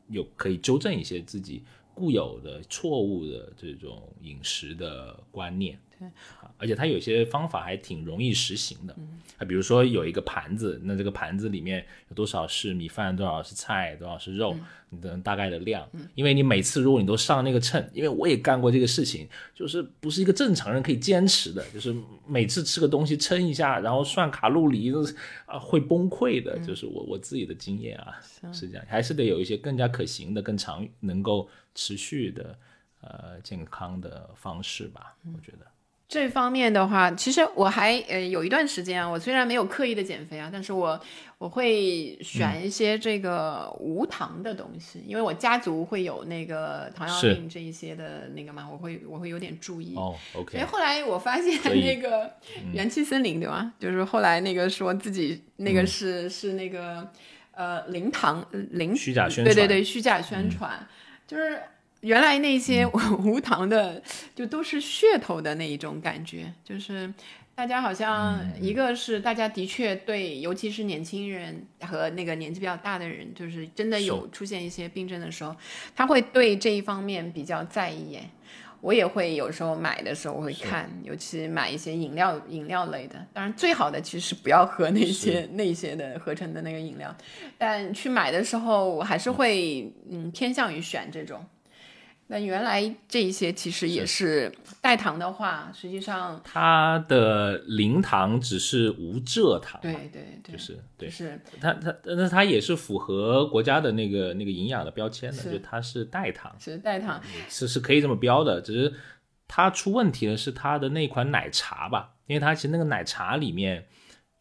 [0.10, 1.64] 有可以纠正一些自己
[1.94, 5.80] 固有的错误的这种饮食的观念。
[5.98, 6.10] 对，
[6.60, 8.93] 而且它有些方法还挺容易实行的，
[9.38, 14.55] 啊，比如说有一个盘子，那这个盘子里面有多少是米饭，多少是菜，多少是肉，
[14.89, 21.95] 你的大概的量，因为你每次如果你都上那个秤，因为我也干过这个事情，就是不是一个正常人可以坚持的，就是
[22.28, 24.91] 每次吃个东西称一下，然后算卡路里，
[25.45, 28.20] 啊，会崩溃的，就是我我自己的经验啊，
[28.51, 28.68] 是。
[28.68, 32.57] 这样，还是得有一些更加可行的、更长能够持续的，
[33.01, 35.66] 呃，健康的方式吧，我觉得。
[36.10, 40.99] 这方面的话，其实我还呃有一段时间啊，我虽然没有刻意的减肥啊，但是我
[41.38, 49.95] 我会选一些这个无糖的东西，因为我家族会有那个糖尿病这一些的那个嘛，我会我会有点注意。
[49.95, 50.57] 哦，OK。
[50.57, 52.34] 所以后来我发现那个
[52.74, 53.72] 元气森林对吧？
[53.80, 57.07] 就是后来那个说自己那个是是那个
[57.51, 60.88] 呃零糖零虚假宣传，对对对，虚假宣传
[61.28, 61.62] 就是。
[62.02, 62.86] 原来那些
[63.24, 64.02] 无糖的，
[64.36, 67.14] 就都是噱头的那一种感觉，就是
[67.56, 75.56] 大家好像一个是大家的确对，尤其是年轻人和那个年纪比较大的人，就是真的有出现一些病症的时候，
[75.95, 78.18] 他会对这一方面比较在意。
[78.82, 87.14] 我也会有时候买的时候我会看，尤其买一些饮料饮料类的，当然最好的其实不要喝那些 那些的合成的那个饮料，
[87.58, 91.45] 但去买的时候我还是会嗯偏向于选这种。
[92.32, 107.20] 那原来这一些其实也是代糖的话，实际上它的零糖只是无蔗糖，对对对，就是对，是它它那它也是符合国家的那个那个营养的标签的，就它是代糖，是代糖，
[107.50, 108.94] 是是可以这么标的，只是
[109.48, 113.88] 它出问题的是它的那款奶茶吧，因为它其实那个奶茶里面。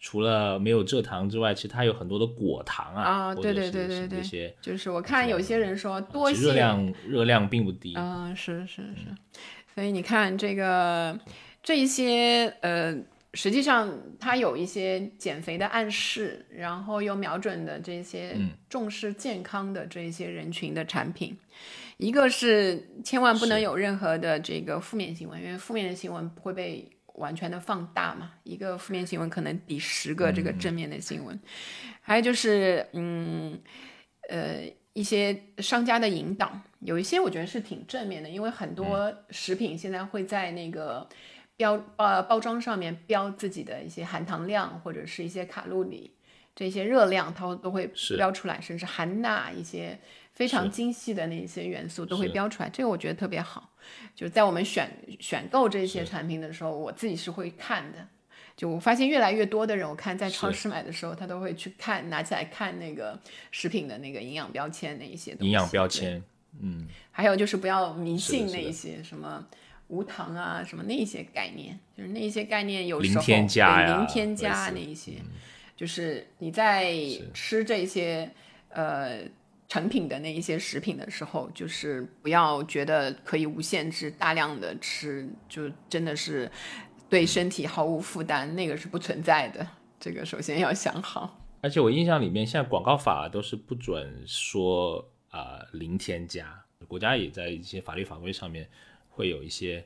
[0.00, 9.06] 除了没有蔗糖之外，其实它有很多的果糖啊，啊，对对对对对，这些就是我看有些人说多热量热量并不低，嗯，是是是，
[9.74, 11.18] 所以你看这个
[11.64, 12.96] 这一些呃，
[13.34, 18.36] 实际上它有一些减肥的暗示，然后又瞄准的这些
[18.68, 21.36] 重视健康的这一些人群的产品，
[21.96, 26.88] 一个是千万不能有任何的这个负面新闻，因为负面的新闻不会被。
[27.18, 31.38] 完全的放大嘛，一个负面新闻可能抵十个这个正面的新闻。
[32.00, 33.60] 还有就是，嗯，
[34.28, 34.64] 呃，
[34.94, 41.06] 一些商家的引导，有一些我觉得是挺正面的，因为很多食品现在会在那个
[41.56, 46.12] 标呃包装上面标自己的一些含糖量或者是一些卡路里
[46.54, 49.98] 这些热量，它都会标出来，甚至含钠一些。
[50.38, 53.68] 非常精细的那些元素都会标出来，这个我觉得特别好。
[54.14, 58.06] 就是在我们选选购这些产品的时候，我自己是会看的。
[58.56, 63.20] 就我发现越来越多的人，我看在超市买的时候，他都会去看，拿起来看那个
[63.50, 65.46] 食品的那个营养标签那一些东西。
[65.46, 66.22] 营养标签，
[66.60, 69.44] 嗯，还有就是不要迷信那一些什么
[69.88, 75.14] 无糖啊，什么那一些概念，就是那一些概念有时候添加呀零添加那一些，
[75.76, 76.94] 就是你在
[77.34, 78.30] 吃这些
[78.68, 79.22] 呃
[79.68, 86.50] 成品的那一些食品的时候，就是不要觉得可以无限制大量的吃，就真的是
[87.08, 89.66] 对身体毫无负担，那个是不存在的。
[90.00, 91.38] 这个首先要想好。
[91.60, 98.66] 而且我印象里面，现在广告法都是不准说啊、零添加，国家也在一些法律法规上面
[99.10, 99.84] 会有一些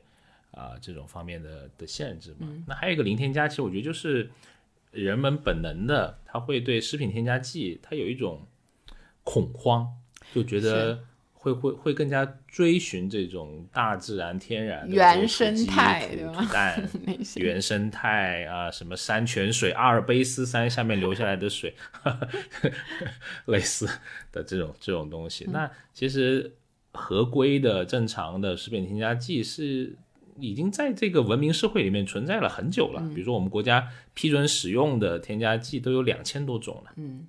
[0.51, 2.47] 啊、这种方面的的限制嘛。
[2.67, 4.29] 那还有一个零添加，其实我觉得就是
[4.91, 8.47] 人们本能的，他会对食品添加剂它有一种
[9.23, 9.87] 恐慌，
[10.33, 10.99] 就觉得
[11.33, 16.89] 会会会更加追寻这种大自然天然的原生态对吧土蛋
[17.35, 21.73] 原生态啊，什么山泉水、阿尔卑斯山下面流下来的水，
[23.47, 23.87] 类似
[24.31, 25.45] 的这种这种东西。
[25.51, 26.53] 那其实
[26.93, 29.95] 合规的、正常的食品添加剂是
[30.39, 33.01] 已经在这个文明社会里面存在了很久了。
[33.13, 36.91] 比如说，我们国家批准使用的添加剂都有两千多种了。
[36.95, 37.27] 嗯，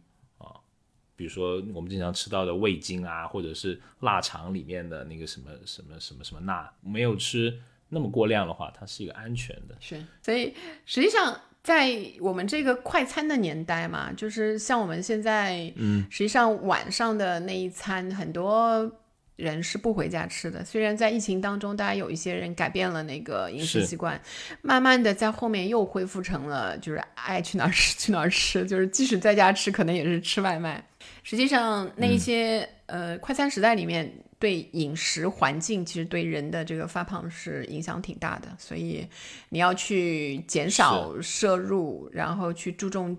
[1.17, 7.57] 比如说我们经常吃到的味精啊，或者是腊肠里面的那个什么什么什么什么钠，没有吃
[7.89, 9.77] 那么过量的话，它是一个安全的。
[9.79, 10.55] 是，所以
[10.85, 18.91] 实际上在我们这个快餐的年代嘛，就是像我们现在，嗯，实际上晚上的那一餐，很多
[19.37, 20.65] 人是不回家吃的。
[20.65, 24.21] 虽然在疫情当中，大家有一些人改变了那个饮食习惯，
[24.63, 30.85] 慢慢的在后面又恢复成了就是爱去哪儿吃去哪儿吃，就是即使在家吃，可能也是吃外卖。
[31.23, 39.07] 实际上，那一些、呃快餐时代里面，对饮食环境其实对人的这个发胖是影响挺大的，所以
[39.49, 43.17] 你要去减少摄入，然后去注重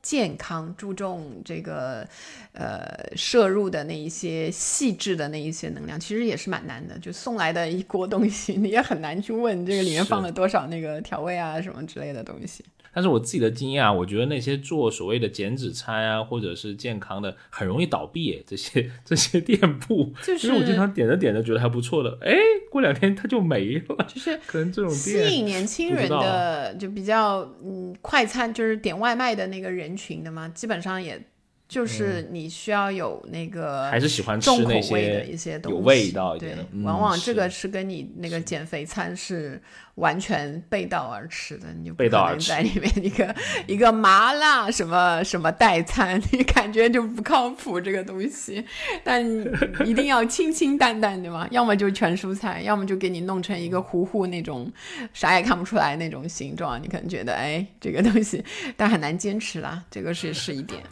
[0.00, 2.06] 健康，注重这个
[2.52, 6.96] 呃摄入的那一些细致的那一些能量，其实也是蛮难的。
[7.00, 12.64] 就送来的一锅东西，你也很难去问这个里面放了多少那个调味啊什么之类的东西。
[12.92, 18.42] 但是我自己的经验啊，我觉得那些做所谓的减脂餐啊，或者是健康的，很容易倒闭。
[18.46, 22.36] 这些这些店铺，就是我经常点着点着觉得还不错的，哎，
[22.70, 24.06] 过两天它就没了。
[24.06, 31.20] 就是 可能这种吸引年轻人的就比较嗯快餐，就是点外卖的那个人群的嘛，基本上也
[31.68, 39.60] 就是你需要有那个嗯还是喜欢吃重口那味的些一些东西，有味道一对点的，嗯往往这个是跟你那个减肥餐是
[39.96, 43.34] 完全背道而驰的，你就背道而驰在里面一个
[43.66, 48.64] 一个麻辣什么什么代餐， 你感觉就不靠谱这个东西，
[49.04, 49.22] 但
[49.84, 54.72] 一定要清清淡淡的嘛，要么就全蔬菜，要么就给你弄成一个糊糊那种
[55.12, 58.42] 啥也看不出来那种形状，你可能觉得哎这个东西，
[58.74, 60.82] 但很难坚持啦，这个是是一点。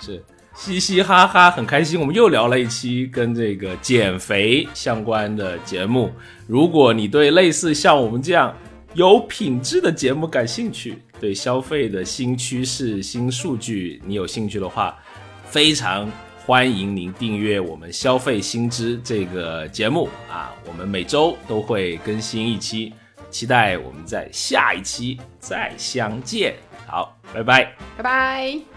[0.00, 0.22] 是
[0.54, 2.00] 嘻嘻哈哈，很开心。
[2.00, 6.10] 我们又聊了一期跟这个减肥相关的节目。
[6.46, 8.56] 如果你对类似像我们这样
[8.94, 14.96] 有品质的节目感兴趣，对消费的新趋势、新数据你有兴趣的话，
[15.44, 16.10] 非常
[16.46, 20.54] 欢迎您订阅我们《消费新知》这个节目啊。
[20.66, 22.94] 我们每周都会更新一期，
[23.30, 26.54] 期待我们在下一期再相见。
[26.86, 27.74] 好，拜拜。
[27.96, 28.75] 拜拜。